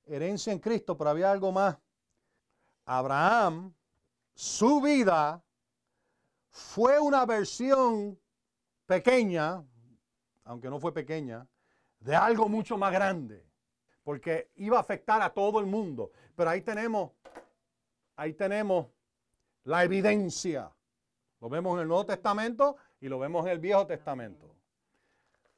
herencia 0.05 0.53
en 0.53 0.59
Cristo, 0.59 0.97
pero 0.97 1.09
había 1.09 1.31
algo 1.31 1.51
más. 1.51 1.77
Abraham, 2.85 3.73
su 4.35 4.81
vida 4.81 5.43
fue 6.51 6.99
una 6.99 7.25
versión 7.25 8.18
pequeña, 8.89 9.63
aunque 10.43 10.69
no 10.69 10.79
fue 10.81 10.93
pequeña, 10.93 11.47
de 11.99 12.15
algo 12.15 12.49
mucho 12.49 12.77
más 12.77 12.91
grande, 12.91 13.45
porque 14.03 14.51
iba 14.55 14.77
a 14.77 14.81
afectar 14.81 15.21
a 15.21 15.29
todo 15.29 15.61
el 15.61 15.67
mundo. 15.67 16.11
Pero 16.35 16.49
ahí 16.49 16.61
tenemos, 16.61 17.11
ahí 18.17 18.33
tenemos 18.33 18.87
la 19.63 19.83
evidencia 19.85 20.73
lo 21.39 21.49
vemos 21.49 21.75
en 21.75 21.83
el 21.83 21.87
Nuevo 21.87 22.05
Testamento 22.05 22.75
y 22.99 23.07
lo 23.07 23.17
vemos 23.17 23.45
en 23.45 23.53
el 23.53 23.59
Viejo 23.59 23.87
Testamento. 23.87 24.55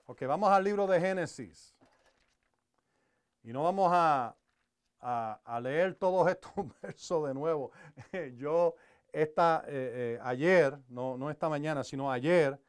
Ok, 0.05 0.23
vamos 0.27 0.51
al 0.51 0.63
libro 0.63 0.85
de 0.85 0.99
Génesis. 0.99 1.75
Y 3.43 3.51
no 3.51 3.63
vamos 3.63 3.91
a, 3.91 4.35
leer 5.61 5.95
todos 5.95 6.29
estos 6.29 6.51
versos 6.81 7.27
de 7.27 7.33
nuevo. 7.33 7.71
Yo 8.35 8.75
esta, 9.11 9.63
eh, 9.67 10.17
eh, 10.17 10.19
ayer, 10.21 10.77
no, 10.87 11.17
no 11.17 11.31
esta 11.31 11.49
mañana, 11.49 11.83
sino 11.83 12.11
ayer, 12.11 12.59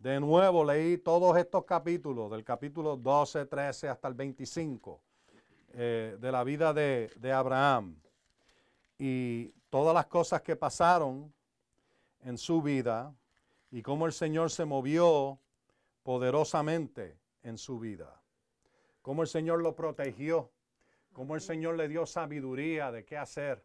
de 0.00 0.18
nuevo 0.18 0.64
leí 0.64 0.96
todos 0.96 1.36
estos 1.36 1.66
capítulos, 1.66 2.30
del 2.30 2.42
capítulo 2.42 2.96
12, 2.96 3.44
13 3.44 3.88
hasta 3.90 4.08
el 4.08 4.14
25, 4.14 4.98
eh, 5.74 6.16
de 6.18 6.32
la 6.32 6.42
vida 6.42 6.72
de, 6.72 7.10
de 7.16 7.32
Abraham. 7.32 8.00
Y 8.98 9.48
todas 9.68 9.94
las 9.94 10.06
cosas 10.06 10.40
que 10.40 10.56
pasaron 10.56 11.30
en 12.24 12.38
su 12.38 12.62
vida 12.62 13.14
y 13.70 13.82
cómo 13.82 14.06
el 14.06 14.14
Señor 14.14 14.50
se 14.50 14.64
movió 14.64 15.38
poderosamente 16.02 17.18
en 17.42 17.58
su 17.58 17.78
vida. 17.78 18.22
Cómo 19.02 19.20
el 19.20 19.28
Señor 19.28 19.62
lo 19.62 19.76
protegió, 19.76 20.50
cómo 21.12 21.34
el 21.34 21.42
Señor 21.42 21.76
le 21.76 21.88
dio 21.88 22.06
sabiduría 22.06 22.90
de 22.90 23.04
qué 23.04 23.18
hacer, 23.18 23.62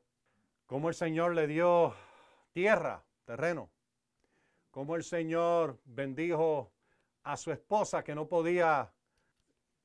cómo 0.65 0.89
el 0.89 0.95
Señor 0.95 1.33
le 1.33 1.47
dio 1.47 1.93
tierra, 2.51 3.03
terreno, 3.23 3.69
cómo 4.75 4.97
el 4.97 5.05
Señor 5.05 5.79
bendijo 5.85 6.69
a 7.23 7.37
su 7.37 7.49
esposa 7.49 8.03
que 8.03 8.13
no 8.13 8.27
podía 8.27 8.91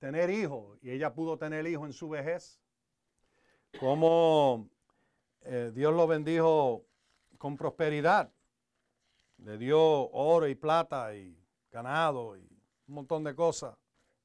tener 0.01 0.31
hijos 0.31 0.81
y 0.83 0.91
ella 0.91 1.15
pudo 1.15 1.39
tener 1.39 1.65
hijos 1.69 1.87
en 1.87 1.93
su 1.93 2.09
vejez, 2.09 2.61
cómo 3.79 4.69
eh, 5.43 5.71
Dios 5.73 5.95
lo 5.95 6.09
bendijo 6.09 6.85
con 7.39 7.57
prosperidad, 7.57 8.33
le 9.39 9.59
dio 9.59 9.81
oro 10.11 10.49
y 10.49 10.57
plata 10.57 11.15
y 11.15 11.39
ganado 11.71 12.37
y 12.37 12.41
un 12.89 12.95
montón 12.95 13.23
de 13.23 13.33
cosas. 13.37 13.77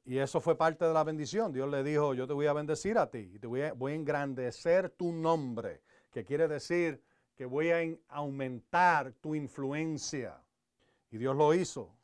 Y 0.03 0.17
eso 0.17 0.41
fue 0.41 0.57
parte 0.57 0.83
de 0.83 0.93
la 0.95 1.03
bendición. 1.03 1.53
Dios 1.53 1.69
le 1.69 1.83
dijo, 1.83 2.15
yo 2.15 2.25
te 2.25 2.33
voy 2.33 2.47
a 2.47 2.53
bendecir 2.53 2.97
a 2.97 3.07
ti 3.07 3.29
y 3.35 3.37
te 3.37 3.45
voy 3.45 3.61
a, 3.61 3.73
voy 3.73 3.91
a 3.91 3.95
engrandecer 3.95 4.89
tu 4.89 5.11
nombre, 5.11 5.83
que 6.11 6.25
quiere 6.25 6.47
decir 6.47 7.03
que 7.35 7.45
voy 7.45 7.69
a 7.69 7.83
aumentar 8.07 9.11
tu 9.21 9.35
influencia. 9.35 10.41
Y 11.15 11.17
Dios 11.17 11.33
lo 11.33 11.53
hizo. 11.53 11.95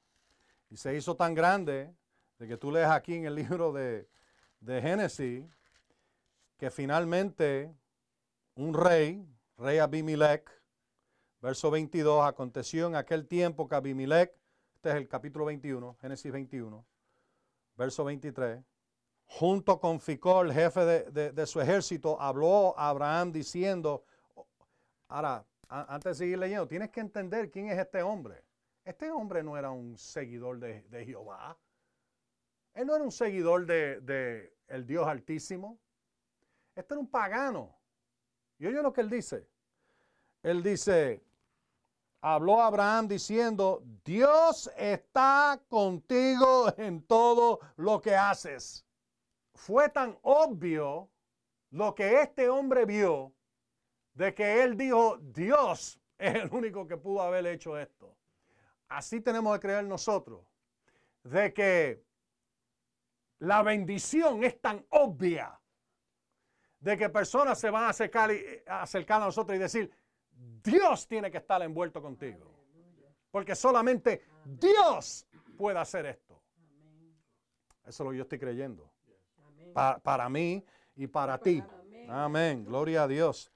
Y 0.70 0.78
se 0.78 0.96
hizo 0.96 1.18
tan 1.18 1.34
grande 1.34 1.94
de 2.40 2.48
que 2.48 2.56
tú 2.56 2.72
lees 2.72 2.88
aquí 2.88 3.14
en 3.14 3.26
el 3.26 3.36
libro 3.36 3.74
de, 3.74 4.08
de 4.62 4.82
Génesis 4.82 5.44
que 6.56 6.72
finalmente 6.72 7.76
un 8.56 8.74
rey, 8.74 9.28
rey 9.58 9.80
Abimelech, 9.80 10.50
verso 11.42 11.70
22, 11.70 12.26
aconteció 12.26 12.88
en 12.88 12.96
aquel 12.96 13.28
tiempo 13.28 13.68
que 13.68 13.76
Abimelech, 13.76 14.34
este 14.76 14.92
es 14.92 14.96
el 14.96 15.10
capítulo 15.10 15.44
21, 15.44 15.98
Génesis 16.00 16.32
21, 16.32 16.86
verso 17.76 18.06
23, 18.06 18.64
junto 19.26 19.78
con 19.82 20.00
Ficol, 20.00 20.48
el 20.48 20.54
jefe 20.54 20.86
de, 20.86 21.46
su 21.48 21.60
ejército, 21.60 22.18
habló 22.22 22.80
a 22.80 22.88
Abraham 22.88 23.34
diciendo, 23.34 24.06
ahora, 25.10 25.46
antes 25.68 26.12
de 26.12 26.16
seguir 26.16 26.40
leyendo, 26.40 26.66
tienes 26.66 26.92
que 26.92 27.02
entender 27.02 27.52
quién 27.52 27.68
es 27.68 27.78
este 27.78 28.02
hombre. 28.04 28.42
Este 28.84 29.12
hombre 29.12 29.44
no 29.44 29.58
era 29.58 29.72
un 29.72 29.98
seguidor 29.98 30.60
de, 30.60 31.06
Jehová. 31.06 31.58
Él 32.74 32.88
no 32.88 32.96
era 32.96 33.04
un 33.04 33.12
seguidor 33.12 33.66
de, 33.66 34.02
de 34.02 34.56
el 34.68 34.86
Dios 34.86 35.08
Altísimo. 35.08 35.80
Este 36.76 36.94
era 36.94 37.00
un 37.00 37.10
pagano. 37.10 37.78
Y 38.58 38.66
oye 38.66 38.82
lo 38.82 38.94
que 38.94 39.02
él 39.02 39.10
dice. 39.10 39.48
Él 40.42 40.64
dice, 40.64 41.24
habló 42.22 42.62
Abraham 42.62 43.08
diciendo, 43.08 43.84
Dios 44.04 44.72
está 44.78 45.62
contigo 45.68 46.74
en 46.78 47.04
todo 47.04 47.60
lo 47.76 48.02
que 48.02 48.16
haces. 48.16 48.86
Fue 49.54 49.90
tan 49.90 50.18
obvio 50.24 51.10
lo 51.72 51.94
que 51.94 52.22
este 52.22 52.50
hombre 52.50 52.86
vio 52.86 53.34
de 54.14 54.34
que 54.34 54.64
él 54.64 54.78
dijo, 54.78 55.18
Dios 55.18 56.00
es 56.18 56.36
el 56.36 56.50
único 56.52 56.88
que 56.88 56.98
pudo 56.98 57.22
haber 57.22 57.46
hecho 57.48 57.78
esto. 57.78 58.16
Así 58.92 59.22
tenemos 59.22 59.54
que 59.56 59.62
creer 59.62 59.86
nosotros, 59.86 60.46
de 61.24 61.54
que 61.54 62.04
la 63.40 63.64
bendición 63.64 64.44
es 64.44 64.60
tan 64.60 64.86
obvia, 64.90 65.58
de 66.78 66.98
que 66.98 67.10
personas 67.10 67.58
se 67.58 67.70
van 67.70 67.86
a 67.86 67.90
acercar, 67.90 68.32
a 68.68 68.82
acercar 68.82 69.22
a 69.22 69.26
nosotros 69.26 69.56
y 69.56 69.60
decir, 69.60 69.90
Dios 70.62 71.08
tiene 71.08 71.32
que 71.32 71.38
estar 71.38 71.62
envuelto 71.62 72.02
contigo. 72.02 72.54
Porque 73.32 73.56
solamente 73.56 74.26
Dios 74.44 75.26
puede 75.58 75.80
hacer 75.80 76.06
esto. 76.08 76.42
Eso 77.86 78.04
es 78.04 78.06
lo 78.06 78.12
que 78.12 78.18
yo 78.18 78.24
estoy 78.24 78.40
creyendo. 78.40 78.92
para 80.04 80.28
mí 80.28 80.66
y 80.98 81.08
para 81.08 81.38
ti. 81.38 81.64
Amén. 82.10 82.66
Gloria 82.66 83.04
a 83.04 83.08
Dios. 83.08 83.54